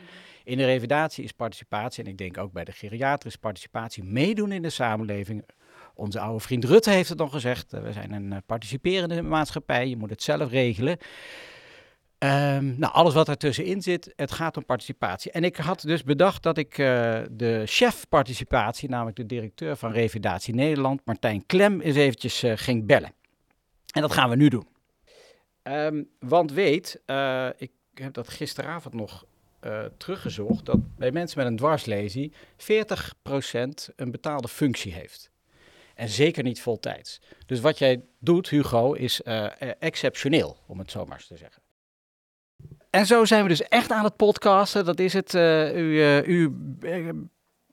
[0.45, 4.53] In de revalidatie is participatie, en ik denk ook bij de geriater is participatie, meedoen
[4.53, 5.45] in de samenleving.
[5.99, 7.71] Onze oude vriend Rutte heeft het nog gezegd.
[7.71, 9.89] We zijn een uh, participerende maatschappij.
[9.89, 10.99] Je moet het zelf regelen.
[12.19, 15.31] Um, nou, alles wat ertussenin zit, het gaat om participatie.
[15.33, 19.93] En ik had dus bedacht dat ik uh, de chef participatie, namelijk de directeur van
[19.93, 23.13] Revalidatie Nederland, Martijn Klem, eens eventjes ging bellen.
[23.95, 24.67] En dat gaan we nu doen.
[25.63, 27.03] Um, want weet,
[27.57, 29.25] ik heb dat gisteravond nog
[29.97, 32.65] teruggezocht, dat bij mensen met een dwarslesie 40%
[33.97, 35.31] een betaalde functie heeft.
[35.99, 37.21] En zeker niet voltijds.
[37.47, 39.47] Dus wat jij doet, Hugo, is uh,
[39.79, 41.63] exceptioneel, om het zo maar eens te zeggen.
[42.91, 44.85] En zo zijn we dus echt aan het podcasten.
[44.85, 45.35] Dat is het.
[45.35, 46.53] Uh, u, u,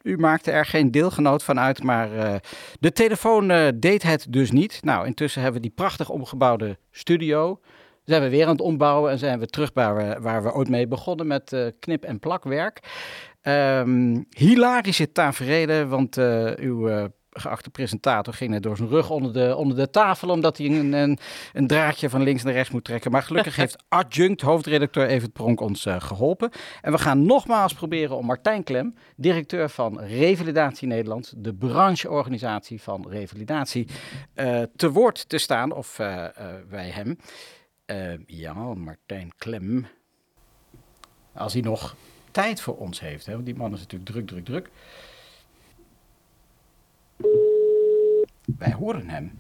[0.02, 2.42] u maakte er geen deelgenoot van uit, maar
[2.80, 4.84] de telefoon deed het dus niet.
[4.84, 7.60] Nou, intussen hebben we die prachtig omgebouwde studio.
[8.04, 10.70] Zijn we weer aan het ombouwen en zijn we terug waar we, waar we ooit
[10.70, 12.80] mee begonnen met knip- en plakwerk.
[13.42, 16.18] Um, hilarische tafereelen, want
[16.58, 17.10] uw
[17.40, 20.94] geachte presentator ging net door zijn rug onder de, onder de tafel, omdat hij een,
[20.94, 21.18] een,
[21.54, 23.12] een, draadje van links naar rechts moet trekken.
[23.12, 26.50] Maar gelukkig heeft adjunct hoofdredacteur Evert Pronk ons uh, geholpen.
[26.82, 33.06] En we gaan nogmaals proberen om Martijn Klem, directeur van Revalidatie Nederland, de brancheorganisatie van
[33.10, 33.88] revalidatie,
[34.36, 36.26] uh, te woord te staan, of uh,
[36.70, 37.18] wij hem.
[38.26, 39.88] ja, Martijn Klem,
[41.34, 41.96] als hij nog
[42.32, 44.70] tijd voor ons heeft, hè, want die man is natuurlijk druk, druk, druk.
[48.58, 49.32] Wij horen hem.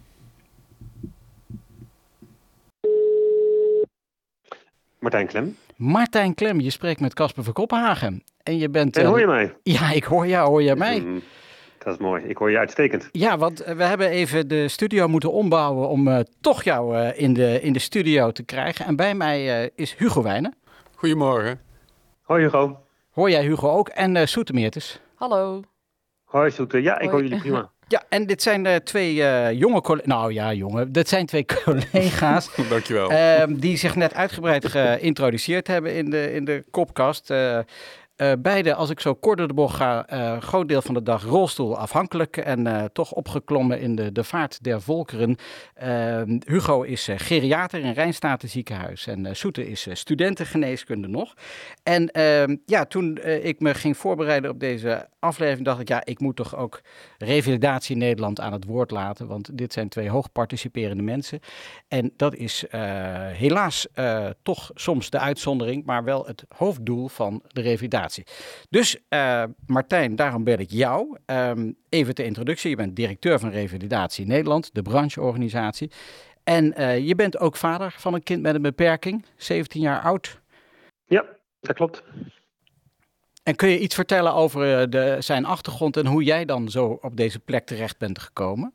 [5.00, 5.58] Martijn Klem.
[5.76, 8.24] Martijn Klem, je spreekt met Casper van Kopenhagen.
[8.44, 8.98] En je bent...
[8.98, 9.56] En hoor je mij?
[9.64, 10.50] Ja, ik hoor jou.
[10.50, 11.00] Hoor je mij?
[11.00, 11.22] Mm,
[11.78, 12.24] dat is mooi.
[12.24, 13.10] Ik hoor je uitstekend.
[13.12, 17.34] Ja, want we hebben even de studio moeten ombouwen om uh, toch jou uh, in,
[17.34, 18.86] de, in de studio te krijgen.
[18.86, 20.56] En bij mij uh, is Hugo Wijnen.
[20.96, 21.62] Goedemorgen.
[22.22, 22.80] Hoi Hugo.
[23.12, 23.90] Hoor jij Hugo ook?
[23.90, 25.02] En uh, Soetemeertes.
[25.16, 25.62] Hallo.
[26.24, 26.82] Hoi Soete.
[26.82, 27.12] Ja, ik Hoi.
[27.12, 27.72] hoor jullie prima.
[27.88, 30.08] Ja, en dit zijn uh, twee uh, jonge collega's.
[30.08, 30.92] Nou ja, jongen.
[30.92, 32.50] Dit zijn twee collega's.
[32.70, 33.12] Dankjewel.
[33.12, 37.30] Uh, die zich net uitgebreid geïntroduceerd hebben in de, in de kopkast.
[37.30, 37.60] Uh,
[38.40, 40.06] beide, als ik zo kort door de bocht ga,
[40.40, 44.82] groot deel van de dag rolstoel afhankelijk en toch opgeklommen in de, de vaart der
[44.82, 45.38] volkeren.
[45.74, 51.34] Ehm, Hugo is geriater in Rijnstaten ziekenhuis en Soete is studentengeneeskunde nog.
[51.84, 56.20] En ehm, ja, toen ik me ging voorbereiden op deze aflevering, dacht ik, ja, ik
[56.20, 56.82] moet toch ook
[57.18, 61.40] Revalidatie Nederland aan het woord laten, want dit zijn twee hoog participerende mensen.
[61.88, 62.66] En dat is
[63.32, 63.88] helaas
[64.44, 68.24] toch soms de uitzondering, maar wel het hoofddoel van de revalidatie.
[68.70, 71.18] Dus uh, Martijn, daarom bel ik jou.
[71.26, 72.70] Um, even ter introductie.
[72.70, 75.92] Je bent directeur van Revalidatie Nederland, de brancheorganisatie.
[76.44, 76.66] En
[77.06, 80.42] je bent ook vader van een kind met een beperking, 17 jaar oud.
[81.06, 81.26] Ja,
[81.60, 82.04] dat klopt.
[83.46, 86.98] En kun je iets vertellen over eh, de, zijn achtergrond en hoe jij dan zo
[87.02, 88.74] op deze plek terecht bent gekomen?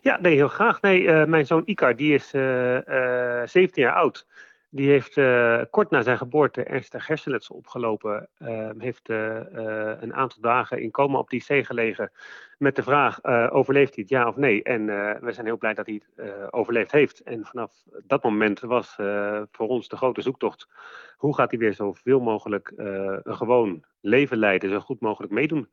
[0.00, 0.80] Ja, nee, heel graag.
[0.80, 4.26] Nee, uh, mijn zoon Ikar, die is 17 jaar oud.
[4.70, 8.28] Die heeft uh, kort na zijn geboorte ernstig hersenletsel opgelopen.
[8.38, 9.40] Uh, heeft uh,
[10.00, 12.10] een aantal dagen in coma op die IC gelegen.
[12.64, 14.62] Met de vraag: overleeft hij het ja of nee?
[14.62, 14.86] En
[15.20, 17.20] we zijn heel blij dat hij het overleefd heeft.
[17.20, 18.94] En vanaf dat moment was
[19.50, 20.68] voor ons de grote zoektocht:
[21.16, 25.70] hoe gaat hij weer zoveel mogelijk een gewoon leven leiden, zo goed mogelijk meedoen?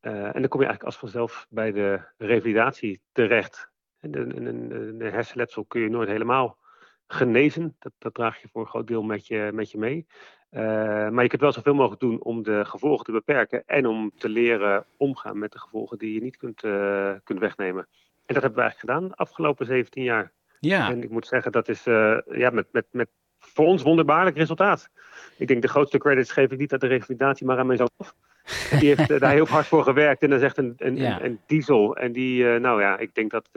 [0.00, 3.70] en dan kom je eigenlijk als vanzelf bij de revalidatie terecht.
[4.00, 6.58] En een hersenletsel kun je nooit helemaal
[7.06, 7.76] genezen.
[7.78, 10.06] Dat, dat draag je voor een groot deel met je, met je mee.
[10.50, 10.60] Uh,
[11.08, 14.28] maar je kunt wel zoveel mogelijk doen om de gevolgen te beperken en om te
[14.28, 17.86] leren omgaan met de gevolgen die je niet kunt, uh, kunt wegnemen.
[18.26, 20.32] En dat hebben we eigenlijk gedaan de afgelopen 17 jaar.
[20.60, 20.90] Ja.
[20.90, 24.88] En ik moet zeggen, dat is uh, ja, met, met, met voor ons wonderbaarlijk resultaat.
[25.36, 27.90] Ik denk de grootste credits geef ik niet aan de revalidatie, maar aan mijzelf.
[28.78, 31.16] Die heeft daar heel hard voor gewerkt en dat is echt een, een, ja.
[31.16, 31.96] een, een diesel.
[31.96, 33.48] En die, nou ja, ik denk dat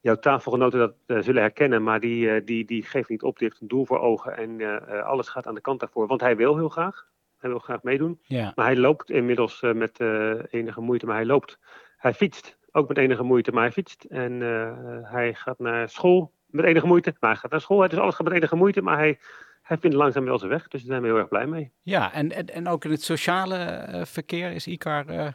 [0.00, 3.38] jouw tafelgenoten dat uh, zullen herkennen, maar die, uh, die, die geeft niet op.
[3.38, 6.06] Die heeft een doel voor ogen en uh, alles gaat aan de kant daarvoor.
[6.06, 7.06] Want hij wil heel graag.
[7.38, 8.20] Hij wil graag meedoen.
[8.22, 8.52] Ja.
[8.54, 10.00] Maar hij loopt inmiddels met
[10.50, 11.58] enige moeite, maar hij loopt.
[11.96, 14.04] Hij fietst ook met enige moeite, maar hij fietst.
[14.04, 14.40] En
[15.04, 17.88] hij gaat naar school met enige moeite, maar hij gaat naar school.
[17.88, 19.18] Dus alles gaat met enige moeite, maar hij,
[19.62, 20.68] hij vindt langzaam wel zijn weg.
[20.68, 21.72] Dus daar zijn we heel erg blij mee.
[21.82, 25.34] Ja, en, en, en ook in het sociale verkeer is Icar...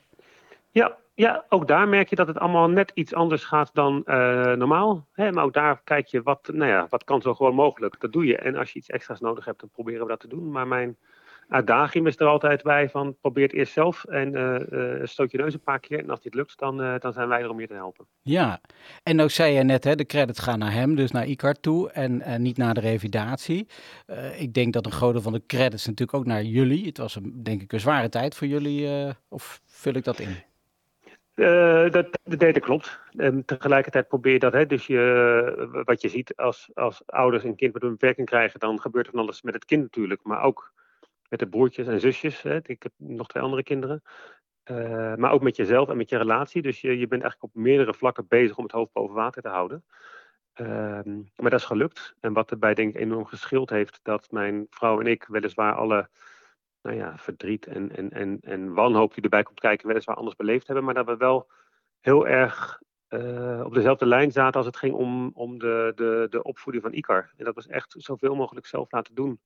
[0.69, 4.51] Ja, ja, ook daar merk je dat het allemaal net iets anders gaat dan uh,
[4.53, 5.07] normaal.
[5.11, 5.31] Hè?
[5.31, 7.99] Maar ook daar kijk je wat, nou ja, wat kan zo gewoon mogelijk.
[7.99, 8.37] Dat doe je.
[8.37, 10.51] En als je iets extra's nodig hebt, dan proberen we dat te doen.
[10.51, 10.97] Maar mijn
[11.47, 15.37] uitdaging is er altijd bij van probeer het eerst zelf en uh, uh, stoot je
[15.37, 15.99] neus een paar keer.
[15.99, 18.05] En als dit lukt, dan, dan zijn wij er om je te helpen.
[18.21, 18.61] Ja,
[19.03, 21.91] en ook zei je net, hè, de credits gaan naar hem, dus naar ICAR toe
[21.91, 23.67] en niet naar de revidatie.
[24.37, 26.85] ik denk dat een groot deel van de credits natuurlijk ook naar jullie.
[26.85, 30.51] Het was een, denk ik een zware tijd voor jullie, of vul ik dat in?
[31.35, 32.99] Uh, dat, dat, klopt.
[33.11, 37.55] En tegelijkertijd probeer je dat, hè, dus je, wat je ziet als, als ouders een
[37.55, 40.43] kind met een beperking krijgen, dan gebeurt er van alles met het kind natuurlijk, maar
[40.43, 40.73] ook
[41.29, 42.41] met de broertjes en zusjes.
[42.41, 42.59] Hè.
[42.63, 44.01] Ik heb nog twee andere kinderen.
[44.71, 46.61] Uh, maar ook met jezelf en met je relatie.
[46.61, 49.47] Dus je, je bent eigenlijk op meerdere vlakken bezig om het hoofd boven water te
[49.47, 49.85] houden.
[50.61, 50.67] Uh,
[51.35, 52.15] maar dat is gelukt.
[52.19, 56.09] En wat erbij denk ik enorm geschild heeft, dat mijn vrouw en ik weliswaar alle
[56.83, 60.67] nou ja, verdriet en, en, en, en wanhoop die erbij komt kijken, weliswaar anders beleefd
[60.67, 60.85] hebben.
[60.85, 61.51] Maar dat we wel
[61.99, 66.43] heel erg uh, op dezelfde lijn zaten als het ging om, om de, de, de
[66.43, 67.31] opvoeding van Icar.
[67.37, 69.39] En dat was echt zoveel mogelijk zelf laten doen.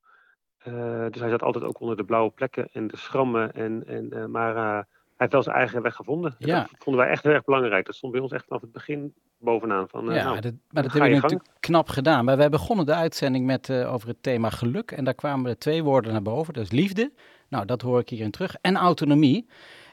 [0.67, 3.53] Uh, dus hij zat altijd ook onder de blauwe plekken en de schrammen.
[3.53, 4.88] En, en, uh, maar
[5.18, 6.36] heeft wel zijn eigen weg gevonden.
[6.39, 6.59] Ja.
[6.59, 7.86] Dat vonden wij echt heel erg belangrijk.
[7.86, 9.88] Dat stond bij ons echt vanaf het begin bovenaan.
[9.88, 12.26] Van, ja, nou, dat, maar dat hebben we natuurlijk knap gedaan.
[12.26, 14.91] Maar wij begonnen de uitzending met, over het thema geluk.
[14.91, 16.53] En daar kwamen er twee woorden naar boven.
[16.53, 17.11] Dat is liefde
[17.49, 18.55] nou, dat hoor ik hierin terug.
[18.61, 19.47] En autonomie.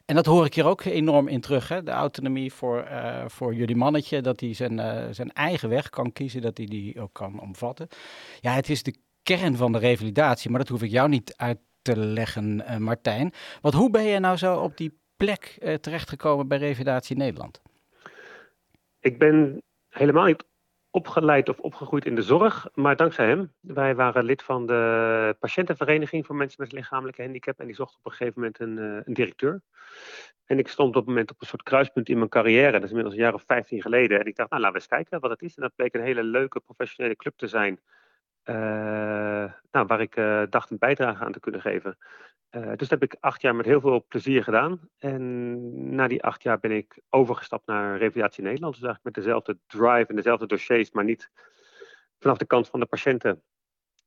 [0.04, 1.68] En dat hoor ik hier ook enorm in terug.
[1.68, 1.82] Hè?
[1.82, 6.12] De autonomie voor, uh, voor jullie mannetje, dat hij zijn, uh, zijn eigen weg kan
[6.12, 7.88] kiezen, dat hij die ook kan omvatten.
[8.40, 11.58] Ja, het is de kern van de revalidatie, maar dat hoef ik jou niet uit
[11.82, 13.32] te leggen, Martijn.
[13.60, 17.62] Want hoe ben je nou zo op die plek terechtgekomen bij Revalidatie Nederland?
[19.00, 20.44] Ik ben helemaal niet
[20.90, 23.52] opgeleid of opgegroeid in de zorg, maar dankzij hem.
[23.60, 28.04] Wij waren lid van de patiëntenvereniging voor mensen met lichamelijke handicap en die zocht op
[28.04, 29.60] een gegeven moment een, uh, een directeur.
[30.44, 32.88] En ik stond op dat moment op een soort kruispunt in mijn carrière, dat is
[32.88, 34.20] inmiddels een jaar of 15 geleden.
[34.20, 35.54] En ik dacht, nou laten we eens kijken wat het is.
[35.54, 37.80] En dat bleek een hele leuke professionele club te zijn,
[39.70, 41.96] nou, waar ik uh, dacht een bijdrage aan te kunnen geven.
[42.50, 44.88] Uh, dus dat heb ik acht jaar met heel veel plezier gedaan.
[44.98, 48.74] En na die acht jaar ben ik overgestapt naar Revalidatie Nederland.
[48.74, 51.30] Dus eigenlijk met dezelfde drive en dezelfde dossiers, maar niet
[52.18, 53.42] vanaf de kant van de patiënten.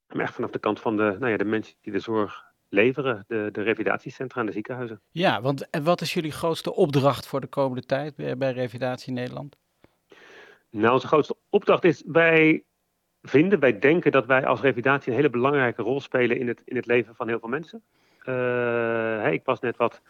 [0.07, 3.23] Maar echt vanaf de kant van de, nou ja, de mensen die de zorg leveren,
[3.27, 5.01] de, de revalidatiecentra en de ziekenhuizen.
[5.11, 9.13] Ja, want en wat is jullie grootste opdracht voor de komende tijd bij, bij Revalidatie
[9.13, 9.57] Nederland?
[10.69, 12.63] Nou, onze grootste opdracht is, wij
[13.27, 16.75] vinden, wij denken dat wij als revalidatie een hele belangrijke rol spelen in het, in
[16.75, 17.81] het leven van heel veel mensen.
[19.33, 20.01] ik was net wat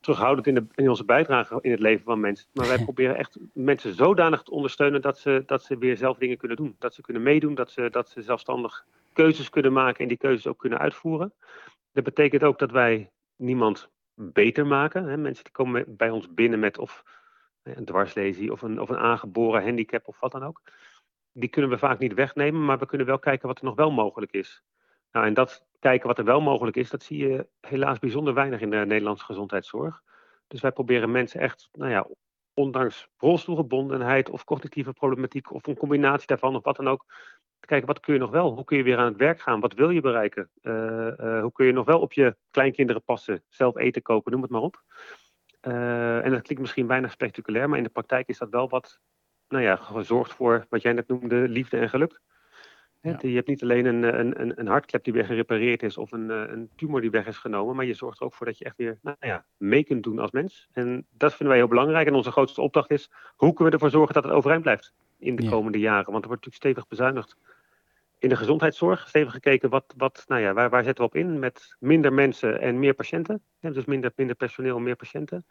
[0.00, 2.46] terughoudend in, de, in onze bijdrage in het leven van mensen.
[2.52, 6.36] Maar wij proberen echt mensen zodanig te ondersteunen dat ze, dat ze weer zelf dingen
[6.36, 6.76] kunnen doen.
[6.78, 10.46] Dat ze kunnen meedoen, dat ze, dat ze zelfstandig keuzes kunnen maken en die keuzes
[10.46, 11.32] ook kunnen uitvoeren.
[11.92, 15.04] Dat betekent ook dat wij niemand beter maken.
[15.04, 15.16] Hè.
[15.16, 17.04] Mensen die komen bij ons binnen met of
[17.62, 20.60] een dwarslesie of een, of een aangeboren handicap of wat dan ook.
[21.38, 23.90] Die kunnen we vaak niet wegnemen, maar we kunnen wel kijken wat er nog wel
[23.90, 24.62] mogelijk is.
[25.12, 28.60] Nou, en dat kijken wat er wel mogelijk is, dat zie je helaas bijzonder weinig
[28.60, 30.02] in de Nederlandse gezondheidszorg.
[30.46, 32.08] Dus wij proberen mensen echt, nou ja,
[32.54, 37.04] ondanks rolstoelgebondenheid of cognitieve problematiek of een combinatie daarvan of wat dan ook,
[37.60, 38.54] te kijken wat kun je nog wel?
[38.54, 39.60] Hoe kun je weer aan het werk gaan?
[39.60, 40.50] Wat wil je bereiken?
[40.62, 40.72] Uh,
[41.20, 43.42] uh, hoe kun je nog wel op je kleinkinderen passen?
[43.48, 44.82] Zelf eten koken, noem het maar op.
[45.62, 49.00] Uh, en dat klinkt misschien weinig spectaculair, maar in de praktijk is dat wel wat,
[49.48, 52.20] nou ja, gezorgd voor wat jij net noemde, liefde en geluk.
[53.20, 56.70] Je hebt niet alleen een, een, een hartklep die weer gerepareerd is of een, een
[56.76, 58.98] tumor die weg is genomen, maar je zorgt er ook voor dat je echt weer
[59.02, 60.68] nou ja, mee kunt doen als mens.
[60.72, 62.06] En dat vinden wij heel belangrijk.
[62.06, 65.36] En onze grootste opdracht is, hoe kunnen we ervoor zorgen dat het overeind blijft in
[65.36, 66.12] de komende jaren?
[66.12, 67.36] Want er wordt natuurlijk stevig bezuinigd
[68.18, 69.08] in de gezondheidszorg.
[69.08, 71.38] Stevig gekeken, wat, wat, nou ja, waar, waar zetten we op in?
[71.38, 73.42] Met minder mensen en meer patiënten.
[73.60, 75.46] dus minder, minder personeel en meer patiënten.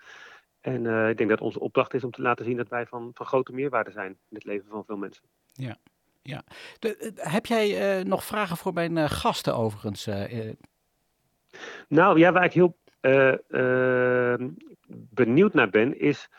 [0.66, 3.12] En uh, ik denk dat onze opdracht is om te laten zien dat wij van,
[3.14, 5.24] van grote meerwaarde zijn in het leven van veel mensen.
[5.54, 5.78] Ja,
[6.22, 6.44] ja.
[6.80, 10.10] De, heb jij uh, nog vragen voor mijn uh, gasten overigens?
[11.88, 14.50] Nou ja, waar ik heel ehm,
[15.10, 16.30] benieuwd naar ben, is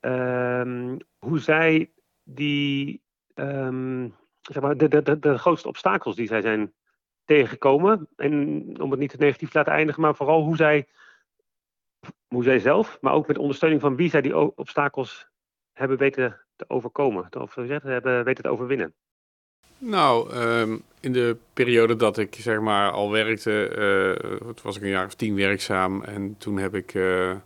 [0.00, 1.90] ehm, hoe zij
[2.22, 3.02] die,
[3.34, 6.72] um, zeg maar, de, de, de, grootste obstakels die zij zijn
[7.24, 8.08] tegengekomen.
[8.16, 8.32] En
[8.80, 10.86] om het niet te negatief te laten eindigen, maar vooral hoe zij,
[12.28, 15.28] hoe zij zelf, maar ook met ondersteuning van wie zij die obstakels
[15.72, 17.28] hebben weten te overkomen.
[17.38, 18.94] Of zeggen, hebben weten te overwinnen.
[19.78, 23.74] Nou, um, in de periode dat ik zeg maar al werkte,
[24.42, 26.02] uh, was ik een jaar of tien werkzaam.
[26.02, 27.36] En toen heb ik uh,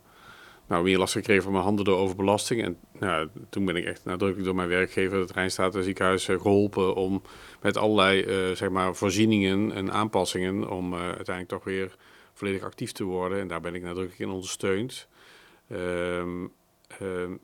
[0.67, 2.63] nou, meer last gekregen van mijn handen door overbelasting.
[2.63, 6.95] En nou, toen ben ik echt nadrukkelijk door mijn werkgever, het Rijnstaten ziekenhuis, uh, geholpen
[6.95, 7.21] om
[7.61, 8.25] met allerlei
[8.55, 11.95] zeg maar voorzieningen en aanpassingen om uiteindelijk toch weer
[12.33, 13.39] volledig actief te worden.
[13.39, 15.07] En daar ben ik nadrukkelijk in ondersteund.
[15.71, 16.51] Um,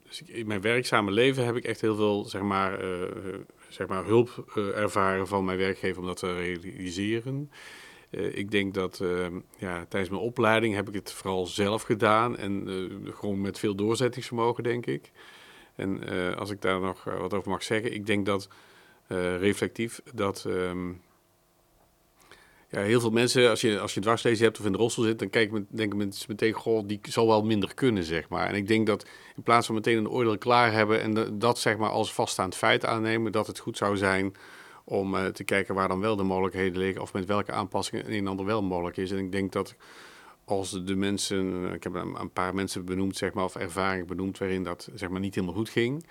[0.03, 2.79] dus in mijn werkzame leven heb ik echt heel veel zeg maar,
[3.69, 7.51] zeg maar, hulp uh, ervaren van mijn werkgever om dat te realiseren.
[8.09, 9.27] Ik denk dat uh,
[9.57, 12.67] ja, tijdens mijn opleiding heb ik het vooral zelf gedaan en
[13.03, 15.11] gewoon met veel doorzettingsvermogen, denk ik.
[15.75, 16.03] En
[16.35, 18.49] als ik daar nog wat over mag zeggen, ik denk dat
[19.39, 20.47] reflectief dat
[22.69, 25.19] ja, heel veel mensen, als je, als je dwarslezen hebt of in de rolstoel zit,
[25.19, 28.47] dan kijken, denken mensen meteen, goh, die zal wel minder kunnen, zeg maar.
[28.47, 29.05] En ik denk dat
[29.35, 32.85] in plaats van meteen een oordeel klaar hebben en dat zeg maar als vaststaand feit
[32.85, 34.35] aannemen, dat het goed zou zijn
[34.83, 38.17] om uh, te kijken waar dan wel de mogelijkheden liggen of met welke aanpassingen een
[38.17, 39.11] en ander wel mogelijk is.
[39.11, 39.75] En ik denk dat
[40.45, 44.63] als de mensen, ik heb een, paar mensen benoemd, zeg maar, of ervaringen benoemd waarin
[44.63, 46.05] dat zeg maar niet helemaal goed ging.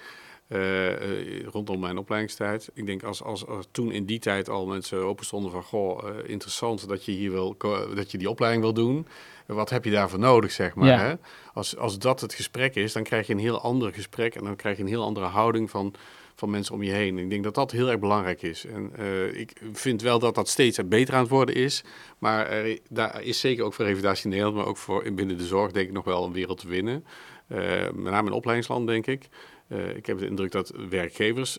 [0.49, 2.71] Uh, rondom mijn opleidingstijd.
[2.75, 5.63] Ik denk als, als, als, toen in die tijd al mensen open stonden van...
[5.63, 7.57] goh, uh, interessant dat je hier wil,
[7.95, 9.07] dat je die opleiding wil doen.
[9.47, 11.01] Wat heb je daarvoor nodig, zeg maar.
[11.01, 11.15] Hè?
[11.55, 14.35] Als, als dat het gesprek is, dan krijg je een heel ander gesprek...
[14.35, 15.95] en dan krijg je een heel andere houding van,
[16.35, 17.19] van mensen om je heen.
[17.19, 18.65] Ik denk dat dat heel erg belangrijk is.
[18.65, 18.93] En
[19.35, 21.85] ik vind wel dat dat steeds beter aan het worden is.
[22.19, 24.57] Maar er, daar is zeker ook voor Revalidatie in Nederland...
[24.57, 27.05] maar ook voor binnen de zorg denk ik nog wel een wereld te winnen.
[27.47, 29.29] met name in opleidingsland, denk ik...
[29.69, 31.59] Uh, ik heb de indruk dat werkgevers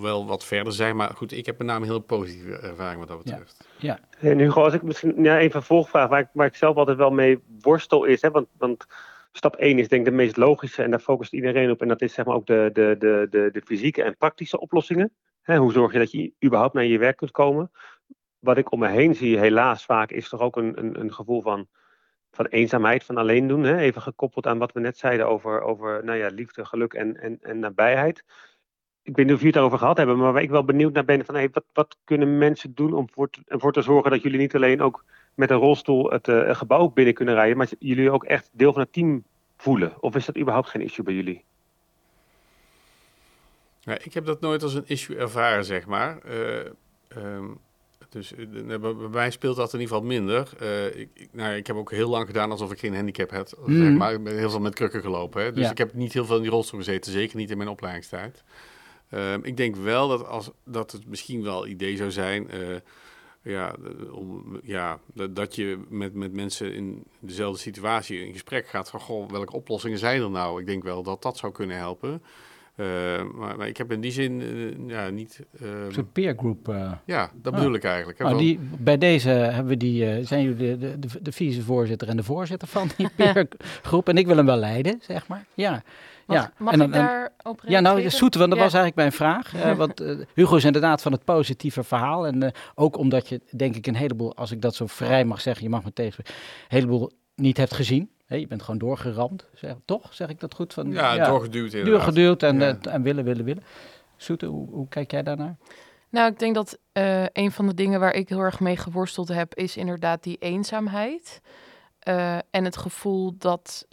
[0.00, 0.96] wel wat verder zijn.
[0.96, 3.68] Maar goed, ik heb met name een heel positieve ervaring wat dat betreft.
[3.78, 3.98] Ja.
[4.20, 4.28] ja.
[4.28, 6.96] En Hugo, als ik misschien ja, even een volgvraag waar ik, waar ik zelf altijd
[6.96, 8.22] wel mee worstel is.
[8.22, 8.86] Hè, want, want
[9.32, 11.82] stap 1 is denk ik de meest logische en daar focust iedereen op.
[11.82, 15.12] En dat is zeg maar ook de, de, de, de, de fysieke en praktische oplossingen.
[15.42, 17.70] Hè, hoe zorg je dat je überhaupt naar je werk kunt komen?
[18.38, 21.42] Wat ik om me heen zie, helaas vaak, is toch ook een, een, een gevoel
[21.42, 21.68] van
[22.30, 23.62] van eenzaamheid, van alleen doen.
[23.62, 23.78] Hè?
[23.78, 27.38] Even gekoppeld aan wat we net zeiden over, over nou ja, liefde, geluk en, en,
[27.42, 28.24] en nabijheid.
[29.02, 31.04] Ik weet niet of jullie het daarover gehad hebben, maar waar ik wel benieuwd naar
[31.04, 34.54] ben van wat, wat kunnen mensen doen om voor ervoor te zorgen dat jullie niet
[34.54, 35.04] alleen ook
[35.34, 38.82] met een rolstoel het uh, gebouw binnen kunnen rijden, maar jullie ook echt deel van
[38.82, 39.24] het team
[39.56, 40.02] voelen?
[40.02, 41.44] Of is dat überhaupt geen issue bij jullie?
[43.80, 46.18] Ja, ik heb dat nooit als een issue ervaren, zeg maar.
[46.26, 46.64] Uh,
[47.16, 47.58] um,
[48.08, 48.46] dus eh,
[48.78, 50.52] bij mij speelt dat in ieder geval minder.
[50.62, 53.48] Uh, ik, nou, ik heb ook heel lang gedaan alsof ik geen handicap had.
[53.48, 53.96] Zeg mhm.
[53.96, 54.12] maar.
[54.12, 55.42] Ik ben heel veel met krukken gelopen.
[55.42, 55.52] Hè.
[55.52, 57.12] Dus ik heb niet heel veel in die rolstoel gezeten.
[57.12, 58.44] Zeker niet in mijn opleidingstijd.
[59.10, 62.48] Uh, ik denk wel dat, als, dat het misschien wel idee zou zijn...
[62.54, 62.76] Uh,
[63.42, 63.74] ja,
[64.10, 65.00] om, ja,
[65.30, 69.00] dat je met, met mensen in dezelfde situatie in gesprek gaat van...
[69.00, 70.60] Goh, welke oplossingen zijn er nou?
[70.60, 72.22] Ik denk wel dat dat zou kunnen helpen.
[72.78, 72.86] Eh,
[73.34, 75.40] maar, maar ik heb in die zin eh, ja, niet...
[75.60, 76.68] ehm, Een soort peergroep.
[76.68, 76.92] eh.
[77.04, 77.58] ja, dat Ah.
[77.58, 78.18] bedoel ik eigenlijk.
[78.18, 82.08] van- die, bij deze hebben we die, eh, zijn jullie de, de, de, de vicevoorzitter
[82.08, 84.08] en de voorzitter van die peergroep.
[84.08, 85.44] En ik wil hem wel leiden, zeg maar.
[85.54, 85.82] Ja,
[86.26, 86.52] Mag, ja.
[86.58, 88.64] mag en ik daar op Ja, nou, zoete, want dat Ja.
[88.64, 89.76] was eigenlijk mijn vraag.
[89.76, 90.02] Want
[90.34, 92.26] Hugo is inderdaad van het positieve verhaal.
[92.26, 95.40] En eh, ook omdat je, denk ik, een heleboel, als ik dat zo vrij mag
[95.40, 96.34] zeggen, je mag me tegen, een
[96.68, 98.10] heleboel niet hebt gezien.
[98.28, 100.14] Je bent gewoon doorgeramd, zeg, toch?
[100.14, 100.74] Zeg ik dat goed?
[100.74, 101.92] Van, ja, doorgeduwd inderdaad.
[102.00, 102.78] doorgeduwd en, Ja.
[102.82, 103.62] eh, en willen, willen, willen.
[104.16, 105.56] Zoete, hoe, hoe kijk jij daarnaar?
[106.10, 109.28] Nou, ik denk dat eh, een van de dingen waar ik heel erg mee geworsteld
[109.28, 111.40] heb, is inderdaad die eenzaamheid.
[111.98, 113.86] Eh, en het gevoel dat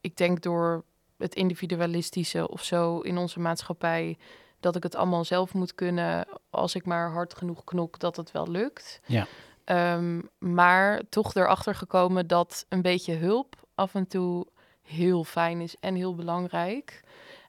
[0.00, 0.84] ik denk door
[1.18, 4.18] het individualistische of zo in onze maatschappij,
[4.60, 6.26] dat ik het allemaal zelf moet kunnen.
[6.50, 9.00] Als ik maar hard genoeg knok, dat het wel lukt.
[9.06, 9.26] Ja.
[9.64, 14.46] Ehm, maar toch erachter gekomen dat een beetje hulp af en toe
[14.82, 17.00] heel fijn is en heel belangrijk.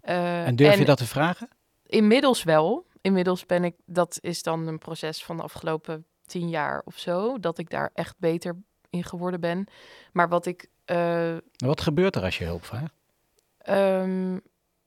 [0.01, 1.47] Eh, En durf je dat te vragen?
[1.85, 2.85] Inmiddels wel.
[3.01, 7.39] Inmiddels ben ik, dat is dan een proces van de afgelopen tien jaar of zo,
[7.39, 8.55] dat ik daar echt beter
[8.89, 9.67] in geworden ben.
[10.11, 12.93] Maar wat ik, eh, Wat gebeurt er als je hulp vraagt?
[13.57, 14.37] ehm,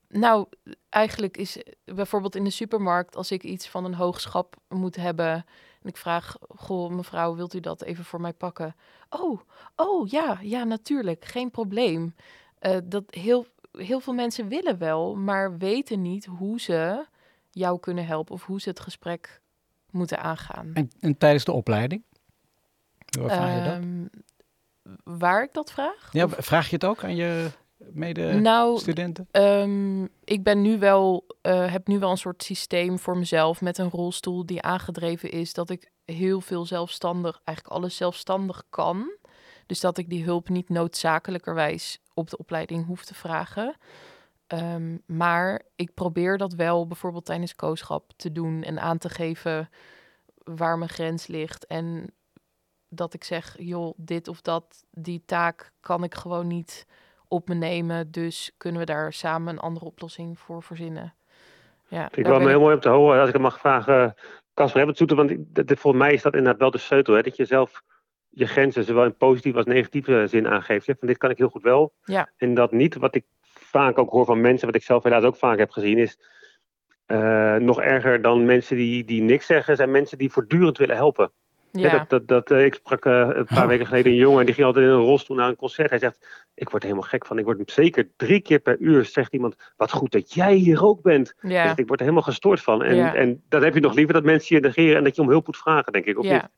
[0.08, 0.46] nou,
[0.88, 5.44] eigenlijk is bijvoorbeeld in de supermarkt, als ik iets van een hoogschap moet hebben
[5.86, 8.76] en ik vraag, goh, mevrouw, wilt u dat even voor mij pakken?
[9.10, 9.40] Oh,
[9.76, 12.14] oh ja, ja, natuurlijk, geen probleem.
[12.58, 17.06] Eh, dat heel, heel veel mensen willen wel, maar weten niet hoe ze
[17.50, 19.40] jou kunnen helpen of hoe ze het gesprek
[19.90, 20.70] moeten aangaan.
[20.74, 22.02] En, en tijdens de opleiding?
[23.18, 23.72] Hoe vraag je dat?
[23.82, 24.06] Ehm,
[25.18, 26.08] waar ik dat vraag?
[26.12, 27.50] Ja, Of- vraag je het ook aan je
[27.94, 29.28] nou, medestudenten?
[29.30, 33.78] Ehm, ik ben nu wel, eh, heb nu wel een soort systeem voor mezelf met
[33.78, 39.10] een rolstoel die aangedreven is dat ik heel veel zelfstandig, eigenlijk alles zelfstandig kan.
[39.66, 43.76] Dus dat ik die hulp niet noodzakelijkerwijs op de opleiding hoef te vragen.
[44.46, 49.68] Ehm, maar ik probeer dat wel bijvoorbeeld tijdens kooschap te doen en aan te geven
[50.44, 51.66] waar mijn grens ligt.
[51.66, 52.14] En
[52.88, 56.86] dat ik zeg, joh, dit of dat, die taak kan ik gewoon niet
[57.28, 58.10] op me nemen.
[58.10, 61.14] Dus kunnen we daar samen een andere oplossing voor verzinnen.
[61.88, 64.14] Ja, ik wel ben heel mooi om te horen, als ik het mag vragen,
[64.54, 67.36] Casper, heb het want dat- volgens mij is dat inderdaad wel de sleutel, hè, dat
[67.36, 67.82] je zelf
[68.28, 70.86] je grenzen zowel in positieve als negatieve zin aangeeft.
[70.86, 71.92] Hè, van dit kan ik heel goed wel.
[72.04, 72.30] Ja.
[72.36, 75.36] En dat niet, wat ik vaak ook hoor van mensen, wat ik zelf helaas ook
[75.36, 76.18] vaak heb gezien, is
[77.06, 81.32] eh, nog erger dan mensen die, die niks zeggen, zijn mensen die voortdurend willen helpen.
[81.72, 83.66] Ja, dat, dat, dat, eh, ik sprak eh, een paar Oh.
[83.66, 85.90] weken geleden een jongen die ging altijd in een rolstoel naar een concert.
[85.90, 87.38] Hij zegt, ik word helemaal gek van.
[87.38, 91.02] Ik word zeker drie keer per uur, zegt iemand, wat goed dat jij hier ook
[91.02, 91.34] bent.
[91.40, 92.82] Ja, zegt, ik word er helemaal gestoord van.
[92.82, 93.14] En, Ja.
[93.14, 95.46] en dat heb je nog liever dat mensen je negeren en dat je om hulp
[95.46, 96.18] moet vragen, denk ik.
[96.18, 96.32] Of niet?
[96.32, 96.50] ja.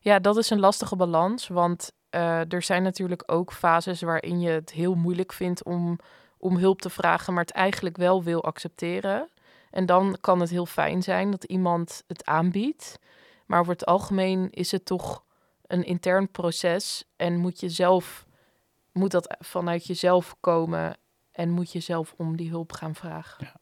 [0.00, 1.48] ja, dat is een lastige balans.
[1.48, 5.98] Want eh, er zijn natuurlijk ook fases waarin je het heel moeilijk vindt om,
[6.38, 9.28] om hulp te vragen, maar het eigenlijk wel wil accepteren.
[9.70, 12.98] En dan kan het heel fijn zijn dat iemand het aanbiedt.
[13.46, 15.24] Maar over het algemeen is het toch
[15.66, 18.26] een intern proces en moet je zelf
[18.92, 20.96] moet dat vanuit jezelf komen
[21.32, 23.52] en moet je zelf om die hulp gaan vragen.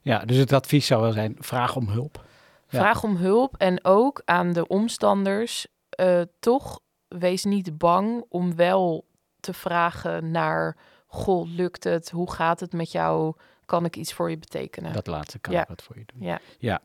[0.00, 2.24] Ja, dus het advies zou wel zijn, vraag om hulp.
[2.68, 2.78] Ja.
[2.78, 9.06] Vraag om hulp en ook aan de omstanders eh, toch wees niet bang om wel
[9.40, 12.10] te vragen naar goh, lukt het?
[12.10, 13.34] Hoe gaat het met jou?
[13.66, 14.92] Kan ik iets voor je betekenen?
[14.92, 15.62] Dat laatste kan Ja.
[15.62, 16.26] ik wat voor je doen.
[16.28, 16.38] Ja.
[16.58, 16.80] ja.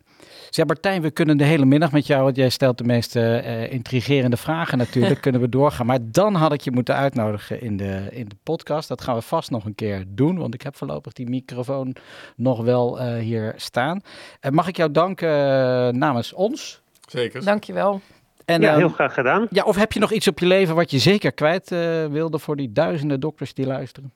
[0.49, 3.71] Zeg Martijn, we kunnen de hele middag met jou, want jij stelt de meest eh,
[3.71, 5.85] intrigerende vragen natuurlijk, kunnen we doorgaan.
[5.85, 8.87] Maar dan had ik je moeten uitnodigen in de, in de podcast.
[8.87, 11.95] Dat gaan we vast nog een keer doen, want ik heb voorlopig die microfoon
[12.35, 14.01] nog wel eh, hier staan.
[14.39, 16.81] Eh, mag ik jou danken eh, namens ons?
[17.09, 17.45] Zeker.
[17.45, 18.01] Dankjewel.
[18.45, 19.47] En, ja, heel graag gedaan.
[19.49, 22.39] ja, of heb je nog iets op je leven wat je zeker kwijt eh, wilde
[22.39, 24.13] voor die duizenden dokters die luisteren?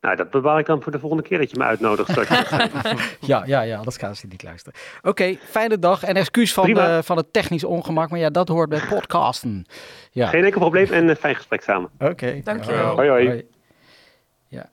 [0.00, 2.08] Nou, dat bewaar ik dan voor de volgende keer dat je me uitnodigt.
[3.20, 4.78] Ja, ja, ja, anders gaan ze niet luisteren.
[5.02, 8.68] Oké, fijne dag en excuus van, eh, van het technisch ongemak, maar ja, dat hoort
[8.68, 9.66] bij podcasten.
[10.10, 11.90] Ja, Geen enkel probleem en een fijn gesprek samen.
[11.98, 12.40] oké.
[12.44, 12.94] Dankjewel.
[12.94, 13.46] Hoi, hoi.
[14.48, 14.70] Ja.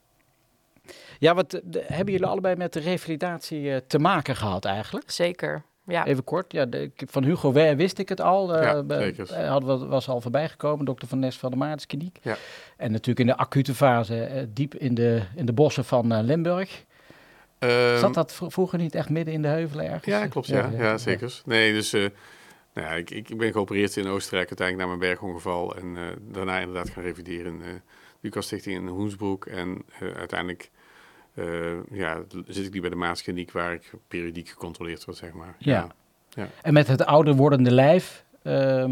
[1.20, 5.12] Ja, wat eh, de- hebben jullie allebei met de revalidatie eh, te maken gehad eigenlijk?
[5.12, 5.64] Zeker.
[5.88, 6.06] Ja.
[6.06, 7.76] Even kort, ja, de, van Hugo W.
[7.76, 8.56] wist ik het al.
[8.56, 9.32] eh, Ja, be- zeker.
[9.32, 12.18] eh, hadden we, was al voorbij gekomen, dokter Van Nes van de Maartenskliniek.
[12.22, 12.36] Ja.
[12.78, 16.24] En natuurlijk in de acute fase, eh, diep in de, in de bossen van eh,
[16.24, 16.84] Limburg.
[17.60, 20.06] Ehm, Zat dat vro- vroeger niet echt midden in de heuvelen ergens?
[20.06, 20.48] Ja, klopt.
[20.48, 21.42] Ja, ja, zeker.
[21.46, 22.06] Nee, dus eh,
[22.74, 25.76] nou ja, ik, ik ben geopereerd in Oostenrijk uiteindelijk na mijn bergongeval.
[25.76, 27.82] En eh, daarna inderdaad gaan revideren in de
[28.20, 29.46] Lucas Stichting in Hoensbroek.
[29.46, 29.82] En
[30.16, 30.70] uiteindelijk
[31.92, 35.56] ja, zit ik nu bij de Maaskliniek waar ik periodiek gecontroleerd word, zeg maar.
[35.58, 35.88] Ja.
[36.62, 38.92] En met het ouder wordende lijf, ehm,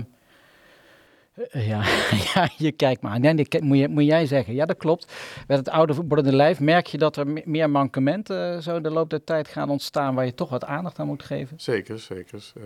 [1.51, 1.83] Eh, Ja,
[2.33, 3.19] ja, je kijkt maar.
[3.19, 4.53] Nee, nee, moet, je, moet jij zeggen.
[4.53, 5.13] Ja, dat klopt.
[5.47, 8.83] Met het oude wordende lijf merk je dat er me- meer mankementen eh, zo in
[8.83, 11.59] de loop der tijd gaan ontstaan waar je toch wat aandacht aan moet geven.
[11.59, 12.51] Zeker, zeker.
[12.55, 12.63] Eh,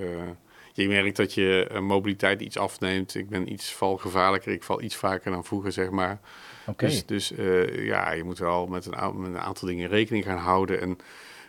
[0.73, 3.15] je merkt dat je eh, mobiliteit iets afneemt.
[3.15, 4.51] Ik ben iets valgevaarlijker.
[4.51, 6.19] Ik val iets vaker dan vroeger, zeg maar.
[6.75, 10.37] Dus, dus eh, ja, je moet wel met een, met een aantal dingen rekening gaan
[10.37, 10.81] houden.
[10.81, 10.97] En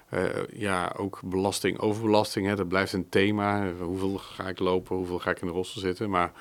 [0.09, 3.73] eh, ja, ook belasting, overbelasting, hè, dat blijft een thema.
[3.81, 6.11] Hoeveel ga ik lopen, hoeveel ga ik in de rolstoel zitten?
[6.11, 6.33] Maar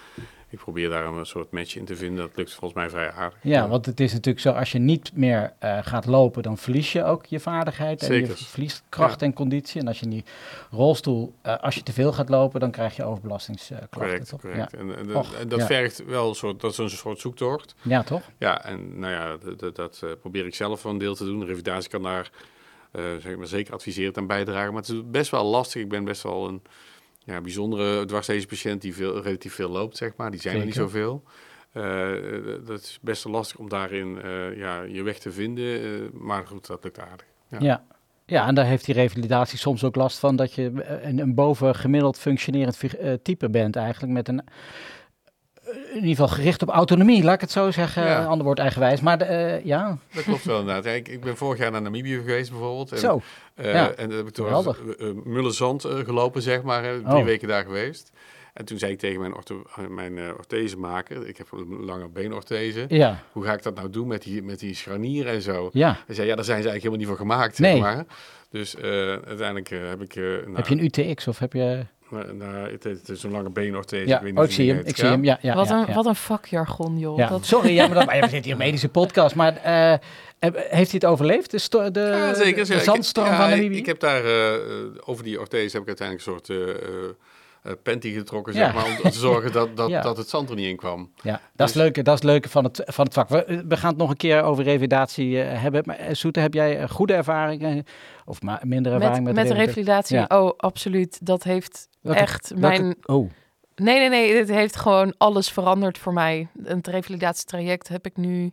[0.50, 2.18] ik probeer daar een soort match in te vinden.
[2.28, 3.40] Dat lukt volgens mij vrij aardig.
[3.42, 6.92] Ja, want het is natuurlijk zo, als je niet meer eh, gaat lopen, dan verlies
[6.92, 9.82] je ook je vaardigheid en je verliest kracht en conditie.
[9.82, 10.24] En als je in die
[10.72, 13.90] rolstoel, eh, als je te veel gaat lopen, dan krijg je overbelastingsklachten.
[13.90, 14.42] Correct, toch?
[14.42, 14.74] correct.
[14.74, 17.76] En, en, Och, en dat vergt wel een soort, dat is een soort zoektocht.
[17.82, 18.04] Ja.
[18.04, 18.22] toch?
[18.38, 19.38] Ja, en nou ja,
[19.74, 21.40] dat, eh, probeer ik zelf een deel te doen.
[21.40, 22.32] De revalidatie kan daar
[23.20, 24.74] zeg maar, zeker adviserend aan bijdragen.
[24.74, 25.82] Maar het is best wel lastig.
[25.82, 26.62] Ik ben best wel een
[27.28, 30.32] ja, bijzondere dwarslezenpatiënt die veel, relatief veel loopt, zeg maar.
[30.32, 31.24] Die zijn er niet zoveel.
[31.72, 36.10] Eh, eh, dat is best wel lastig om daarin eh, ja, je weg te vinden.
[36.14, 37.26] maar goed, dat lukt aardig.
[37.48, 37.58] Ja.
[37.60, 37.84] Ja.
[38.26, 38.48] ja.
[38.48, 40.72] en daar heeft die revalidatie soms ook last van dat je
[41.04, 42.80] een, een bovengemiddeld functionerend
[43.24, 44.42] type bent eigenlijk met een
[45.74, 48.04] in ieder geval gericht op autonomie, laat ik het zo zeggen.
[48.04, 48.26] Ja.
[48.26, 49.02] Ander woord eigenwijs.
[49.02, 50.86] Maar de, eh, ja, Dat klopt wel inderdaad.
[50.96, 52.92] Ik, ik ben vorig jaar naar Namibië geweest bijvoorbeeld.
[52.92, 53.22] En, zo.
[53.56, 54.76] Eh, Ja, En heb ik toen
[55.24, 56.82] Mullenzand eh, gelopen, zeg maar.
[56.82, 57.24] Drie Oh.
[57.24, 58.12] weken daar geweest.
[58.54, 62.08] En toen zei ik tegen mijn, ortho, eh, mijn eh, orthesemaker, ik heb een lange
[62.10, 62.86] beenorthese.
[62.88, 65.70] Ja, Hoe ga ik dat nou doen met die, met die scharnieren en zo?
[65.74, 65.98] ja.
[66.06, 67.72] Hij zei, ja, daar zijn ze eigenlijk helemaal niet voor gemaakt, Nee.
[67.72, 68.06] zeg maar.
[68.52, 70.16] Dus eh, uiteindelijk eh, heb ik...
[70.16, 71.86] eh nou, Heb je een UTX of heb je...
[72.10, 74.08] nou, het, het is zo'n lange beenorthese.
[74.08, 74.82] Ja, ik weet niet oh, ik zie hem.
[74.86, 75.12] Ik zie Ja?
[75.12, 75.38] hem, ja.
[75.42, 75.94] ja wat, ja, een, ja.
[75.94, 77.18] wat een vakjargon, joh.
[77.18, 79.36] Ja, Dat, sorry, ja, maar, dat, maar ja, we zitten hier een medische podcast.
[79.36, 79.94] Maar eh,
[80.40, 81.52] heb- heeft hij het overleefd?
[81.52, 82.66] De, sto- de, Ja, zeker.
[82.68, 83.78] de Ik- zandstorm ja, van ik- Namibië?
[83.78, 84.60] Ik heb daar eh, eh,
[85.06, 86.60] over die orthese heb ik uiteindelijk een soort
[87.84, 88.60] panty getrokken, Ja.
[88.60, 90.02] zeg maar, om te zorgen dat, dat, Ja.
[90.02, 91.12] dat het zand er niet in kwam.
[91.22, 91.96] Ja, dat is Dus- leuk.
[91.96, 93.30] Dat is het leuke van het, van het vak.
[93.30, 95.82] We, we gaan het nog een keer over revalidatie eh, hebben.
[95.86, 97.84] Maar eh, Soete, heb jij eh, goede ervaringen
[98.26, 100.26] of ma- minder ervaring met, met, met de revalidatie, Ja.
[100.28, 101.26] oh, absoluut.
[101.26, 102.96] Dat heeft Welke- echt Welke- mijn...
[103.06, 103.30] Oh,
[103.76, 104.36] Nee, nee, nee.
[104.36, 106.48] Het heeft gewoon alles veranderd voor mij.
[106.64, 108.52] Een revalidatietraject heb ik nu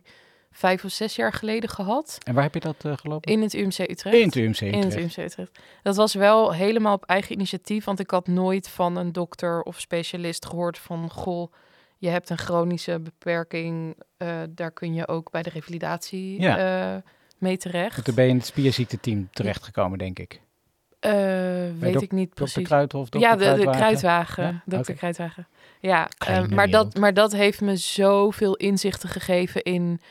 [0.55, 2.17] vijf of zes jaar geleden gehad.
[2.23, 3.31] en waar heb je dat eh, gelopen?
[3.31, 4.15] In het UMC Utrecht.
[4.15, 5.17] In het UMC In het Utrecht.
[5.17, 5.59] UMC Utrecht.
[5.83, 9.79] Dat was wel helemaal op eigen initiatief, want ik had nooit van een dokter of
[9.79, 11.53] specialist gehoord van, goh,
[11.97, 16.57] je hebt een chronische beperking, eh, daar kun je ook bij de revalidatie Ja.
[16.95, 17.01] eh,
[17.37, 18.05] mee terecht.
[18.05, 20.41] Toen ben je in het spierziekteteam terechtgekomen, denk ik.
[21.79, 22.67] Weet ik niet precies.
[22.67, 24.61] Kruidhof, dokter Ja, de, de Kruidwagen?
[24.65, 24.81] Ja?
[24.81, 25.47] Kruidwagen.
[25.79, 26.09] Ja,
[26.49, 30.01] maar, dat, maar dat heeft me zoveel inzichten gegeven in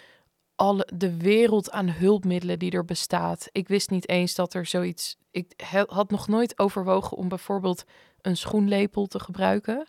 [0.56, 3.48] alle, de wereld aan hulpmiddelen die er bestaat.
[3.52, 5.16] Ik wist niet eens dat er zoiets...
[5.30, 5.52] Ik
[5.86, 7.84] had nog nooit overwogen om bijvoorbeeld
[8.20, 9.86] een schoenlepel te gebruiken.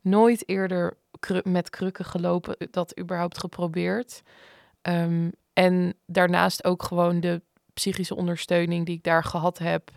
[0.00, 0.96] Nooit eerder
[1.42, 4.22] met krukken gelopen, dat überhaupt geprobeerd.
[4.82, 7.42] Ehm, en daarnaast ook gewoon de
[7.74, 9.90] psychische ondersteuning die ik daar gehad heb.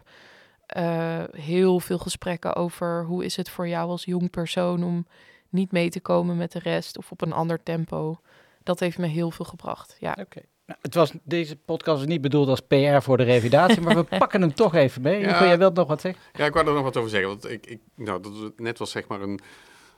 [0.66, 5.06] Eh, heel veel gesprekken over hoe is het voor jou als jong persoon om
[5.50, 8.20] niet mee te komen met de rest of op een ander tempo.
[8.68, 9.98] Dat heeft me heel veel gebracht.
[10.00, 10.42] Ja, Oké.
[10.66, 14.04] Nou, het was, deze podcast is niet bedoeld als PR voor de revalidatie, maar we
[14.18, 15.20] pakken hem toch even mee.
[15.20, 15.46] Ja.
[15.46, 16.22] Jij wilt nog wat zeggen?
[16.34, 17.30] Ja, ik wou er nog wat over zeggen.
[17.30, 19.40] Want ik, ik, nou, dat was net was zeg maar een,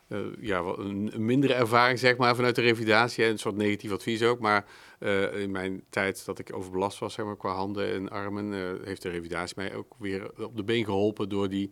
[0.08, 3.24] eh, ja, wel een, een mindere ervaring zeg maar, vanuit de revalidatie.
[3.24, 4.40] En een soort negatief advies ook.
[4.40, 4.66] Maar
[5.00, 8.54] eh, in mijn tijd dat ik overbelast was zeg maar, qua handen en armen...
[8.54, 11.30] eh, heeft de revalidatie mij ook weer op de been geholpen...
[11.30, 11.72] door die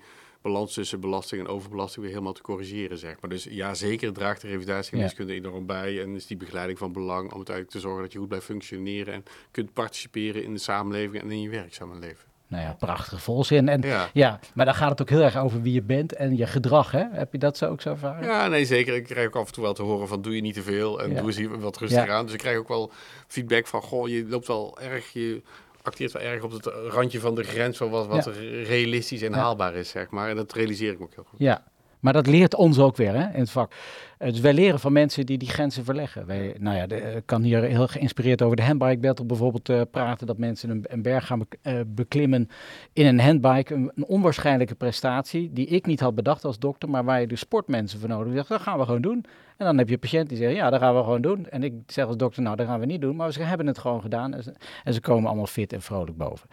[0.51, 2.97] balans tussen belasting en overbelasting weer helemaal te corrigeren.
[2.97, 3.29] Zeg maar.
[3.29, 5.33] Dus ja, zeker draagt de revalidatie en Ja.
[5.33, 6.01] enorm bij.
[6.01, 9.13] En is die begeleiding van belang om uiteindelijk te zorgen dat je goed blijft functioneren...
[9.13, 12.25] en kunt participeren in de samenleving en in je werkzame leven.
[12.49, 13.69] Nou ja, prachtige volzin.
[13.69, 14.09] En Ja.
[14.13, 16.91] ja, maar dan gaat het ook heel erg over wie je bent en je gedrag,
[16.91, 17.03] hè?
[17.11, 18.23] Heb je dat zo ook zo ervaren?
[18.23, 18.95] Ja, nee, zeker.
[18.95, 21.01] Ik krijg ook af en toe wel te horen van doe je niet te veel
[21.01, 21.15] en Ja.
[21.17, 22.13] doe eens hier wat rustiger Ja.
[22.13, 22.23] aan.
[22.25, 22.91] Dus ik krijg ook wel
[23.27, 25.41] feedback van, goh, je loopt wel erg, je
[25.87, 28.31] acteert wel erg op het randje van de grens van wat, wat Ja.
[28.63, 30.29] realistisch en haalbaar is, zeg maar.
[30.29, 31.39] En dat realiseer ik me ook heel goed.
[31.39, 31.63] Ja,
[31.99, 33.71] maar dat leert ons ook weer hè, in het vak.
[34.17, 36.25] Eh, dus wij leren van mensen die die grenzen verleggen.
[36.25, 39.81] Wij, nou ja, de- ik kan hier heel geïnspireerd over de handbike battle bijvoorbeeld eh,
[39.91, 40.27] praten.
[40.27, 42.49] Dat mensen een, een berg gaan bek- eh, beklimmen
[42.93, 43.73] in een handbike.
[43.73, 47.39] Een, een onwaarschijnlijke prestatie die ik niet had bedacht als dokter, maar waar je dus
[47.39, 48.47] sportmensen voor nodig hebt.
[48.47, 49.25] Dat gaan we gewoon doen.
[49.57, 51.45] En dan heb je een patiënt die zegt, ja, dat gaan we gewoon doen.
[51.49, 53.15] En ik zeg als dokter, nou, dat gaan we niet doen.
[53.15, 56.17] Maar ze hebben het gewoon gedaan en ze, en ze komen allemaal fit en vrolijk
[56.17, 56.49] boven.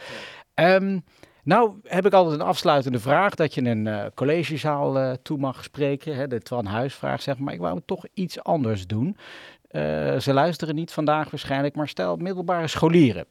[0.55, 0.99] Ehm,
[1.45, 5.65] nou heb ik altijd een afsluitende vraag dat je een eh, collegezaal eh, toe mag
[5.65, 6.17] spreken.
[6.17, 7.55] Hè, de Twan Huisvraag zeg maar.
[7.55, 9.17] Ik wou toch iets anders doen.
[9.69, 13.25] Eh, ze luisteren niet vandaag waarschijnlijk, maar stel middelbare scholieren.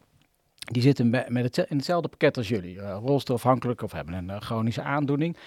[0.57, 2.79] Die zitten met het, in hetzelfde pakket als jullie.
[2.79, 5.37] rolstoelafhankelijk of hebben een chronische aandoening.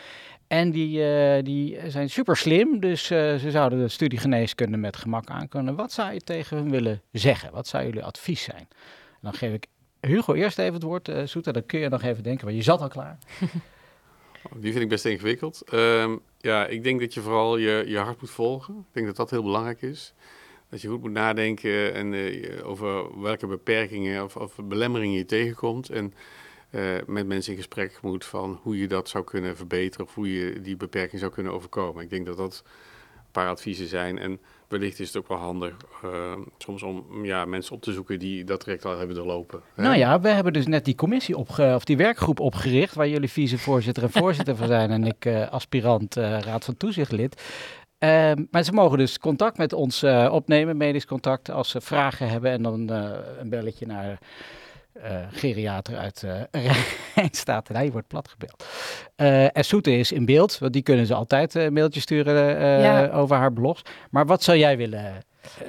[0.47, 1.03] En die,
[1.43, 5.75] die zijn super slim, dus ze zouden de studie geneeskunde met gemak aankunnen.
[5.75, 7.53] Wat zou je tegen hen willen zeggen?
[7.53, 8.69] Wat zou jullie advies zijn?
[9.21, 9.67] Dan geef ik
[10.07, 11.52] Hugo eerst even het woord, uh, Soeta.
[11.52, 13.18] Dan kun je nog even denken, want je zat al klaar.
[14.54, 15.62] Die vind ik best ingewikkeld.
[15.72, 18.74] Um, ja, ik denk dat je vooral je, je hart moet volgen.
[18.74, 20.14] Ik denk dat dat heel belangrijk is.
[20.70, 25.90] Dat je goed moet nadenken en, uh, over welke beperkingen of, of, belemmeringen je tegenkomt.
[25.90, 26.14] En
[26.70, 30.32] uh, met mensen in gesprek moet van hoe je dat zou kunnen verbeteren of hoe
[30.32, 32.02] je die beperking zou kunnen overkomen.
[32.02, 32.62] Ik denk dat dat
[33.16, 34.18] een paar adviezen zijn.
[34.18, 38.19] En wellicht is het ook wel handig uh, soms om ja, mensen op te zoeken
[38.19, 39.61] die dat direct al hebben doorlopen.
[39.77, 43.31] Nou ja, we hebben dus net die commissie opge of die werkgroep opgericht, waar jullie
[43.31, 47.43] vicevoorzitter en voorzitter van zijn en ik uh, aspirant uh, raad van toezichtlid.
[47.99, 52.51] Ehm, maar ze mogen dus contact met ons opnemen, medisch contact, als ze vragen hebben
[52.51, 52.89] en dan
[53.39, 54.19] een belletje naar
[55.05, 56.70] uh, geriater uit uh,
[57.14, 57.68] Rijnstaat.
[57.68, 58.64] Hij wordt platgebeld.
[59.16, 63.09] Uh, en Soete is in beeld, want die kunnen ze altijd een mailtje sturen ja.
[63.09, 63.82] over haar blogs.
[64.11, 65.22] Maar wat zou jij willen...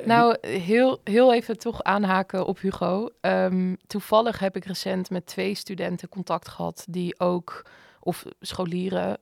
[0.06, 3.10] nou, heel, heel even toch aanhaken op Hugo.
[3.22, 7.66] Um, toevallig heb ik recent met twee studenten contact gehad die ook,
[8.00, 9.18] of scholieren,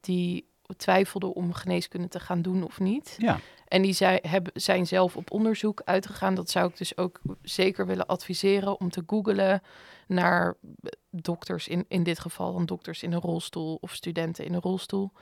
[0.00, 3.14] die twijfelden om geneeskunde te gaan doen of niet.
[3.18, 3.38] Ja.
[3.68, 6.34] En die zij, hebben, zijn zelf op onderzoek uitgegaan.
[6.34, 9.62] Dat zou ik dus ook zeker willen adviseren om te googlen
[10.06, 10.56] naar
[11.10, 15.12] dokters, in, in dit geval dan dokters in een rolstoel of studenten in een rolstoel.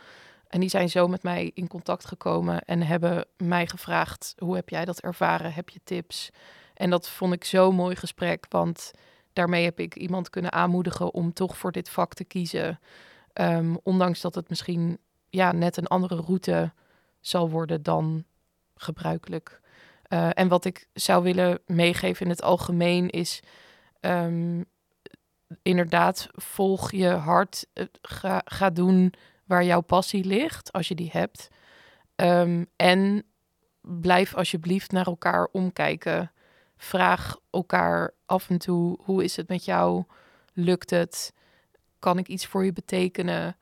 [0.48, 4.68] En die zijn zo met mij in contact gekomen en hebben mij gevraagd: hoe heb
[4.68, 5.52] jij dat ervaren?
[5.52, 6.30] Heb je tips?
[6.74, 8.90] En dat vond ik zo'n mooi gesprek, want
[9.32, 12.80] daarmee heb ik iemand kunnen aanmoedigen om toch voor dit vak te kiezen.
[13.40, 14.98] Um, ondanks dat het misschien
[15.36, 16.72] ja, net een andere route
[17.20, 18.24] zal worden dan
[18.74, 19.60] gebruikelijk.
[20.08, 23.42] Uh, en wat ik zou willen meegeven in het algemeen is
[24.00, 24.64] um,
[25.62, 27.66] inderdaad volg je hart,
[28.02, 29.12] ga, ga doen
[29.44, 31.48] waar jouw passie ligt, als je die hebt.
[32.16, 33.24] Um, en
[33.80, 36.32] blijf alsjeblieft naar elkaar omkijken.
[36.76, 40.04] Vraag elkaar af en toe, hoe is het met jou?
[40.52, 41.32] Lukt het?
[41.98, 43.56] Kan ik iets voor je betekenen?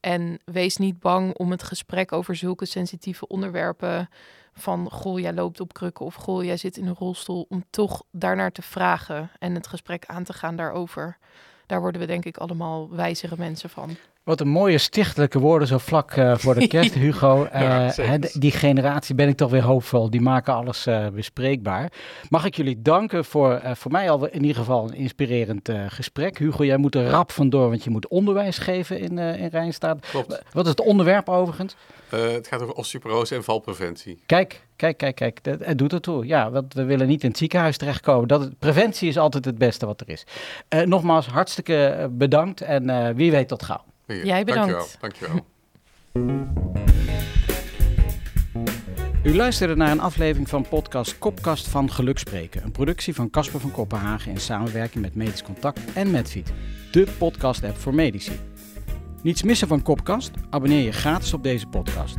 [0.00, 4.08] En wees niet bang om het gesprek over zulke sensitieve onderwerpen
[4.52, 8.02] van goh, jij loopt op krukken of goh, jij zit in een rolstoel, om toch
[8.10, 11.18] daarnaar te vragen en het gesprek aan te gaan daarover.
[11.66, 13.96] Daar worden we denk ik allemaal wijzere mensen van.
[14.24, 17.48] Wat een mooie stichtelijke woorden zo vlak uh, voor de kerst, Hugo.
[17.54, 17.90] Uh,
[18.32, 20.10] die generatie ben ik toch weer hoopvol.
[20.10, 21.92] Die maken alles uh, bespreekbaar.
[22.28, 26.38] Mag ik jullie danken voor voor mij al in ieder geval een inspirerend gesprek.
[26.38, 30.06] Hugo, jij moet er rap vandoor, want je moet onderwijs geven in, in Rijnstaat.
[30.10, 30.42] Klopt.
[30.52, 31.76] Wat is het onderwerp overigens?
[32.08, 34.22] het gaat over osteoporose en valpreventie.
[34.26, 35.38] Kijk, kijk, kijk, kijk.
[35.42, 36.26] Het doet ertoe.
[36.26, 38.28] Ja, want we willen niet in het ziekenhuis terechtkomen.
[38.28, 40.24] Dat, preventie is altijd het beste wat er is.
[40.84, 43.88] nogmaals, hartstikke bedankt en wie weet tot gauw.
[44.16, 44.96] Jij bedankt.
[45.00, 45.46] Dankjewel.
[46.12, 46.48] Dankjewel.
[49.22, 52.62] U luisterde naar een aflevering van podcast Kopkast van Gelukspreken.
[52.64, 56.52] Een productie van Casper van Kopenhagen in samenwerking met Medisch Contact en Medfeed.
[56.92, 58.32] De podcast-app voor medici.
[59.22, 60.30] Niets missen van Kopkast?
[60.50, 62.16] Abonneer je gratis op deze podcast.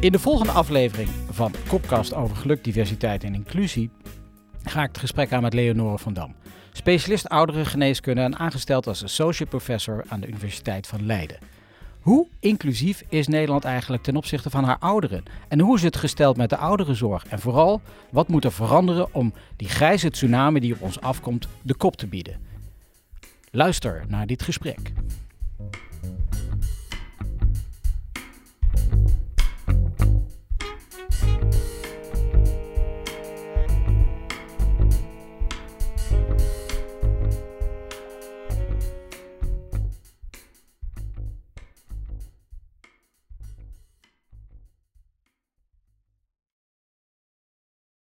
[0.00, 3.90] In de volgende aflevering van Kopkast over geluk, diversiteit en inclusie
[4.62, 6.34] ga ik het gesprek aan met Leonore van Dam.
[6.78, 11.38] Specialist ouderengeneeskunde en aangesteld als associate professor aan de Universiteit van Leiden.
[12.00, 15.24] Hoe inclusief is Nederland eigenlijk ten opzichte van haar ouderen?
[15.48, 17.24] En hoe is het gesteld met de ouderenzorg?
[17.26, 21.74] En vooral, wat moet er veranderen om die grijze tsunami die op ons afkomt de
[21.74, 22.40] kop te bieden?
[23.50, 24.92] Luister naar dit gesprek.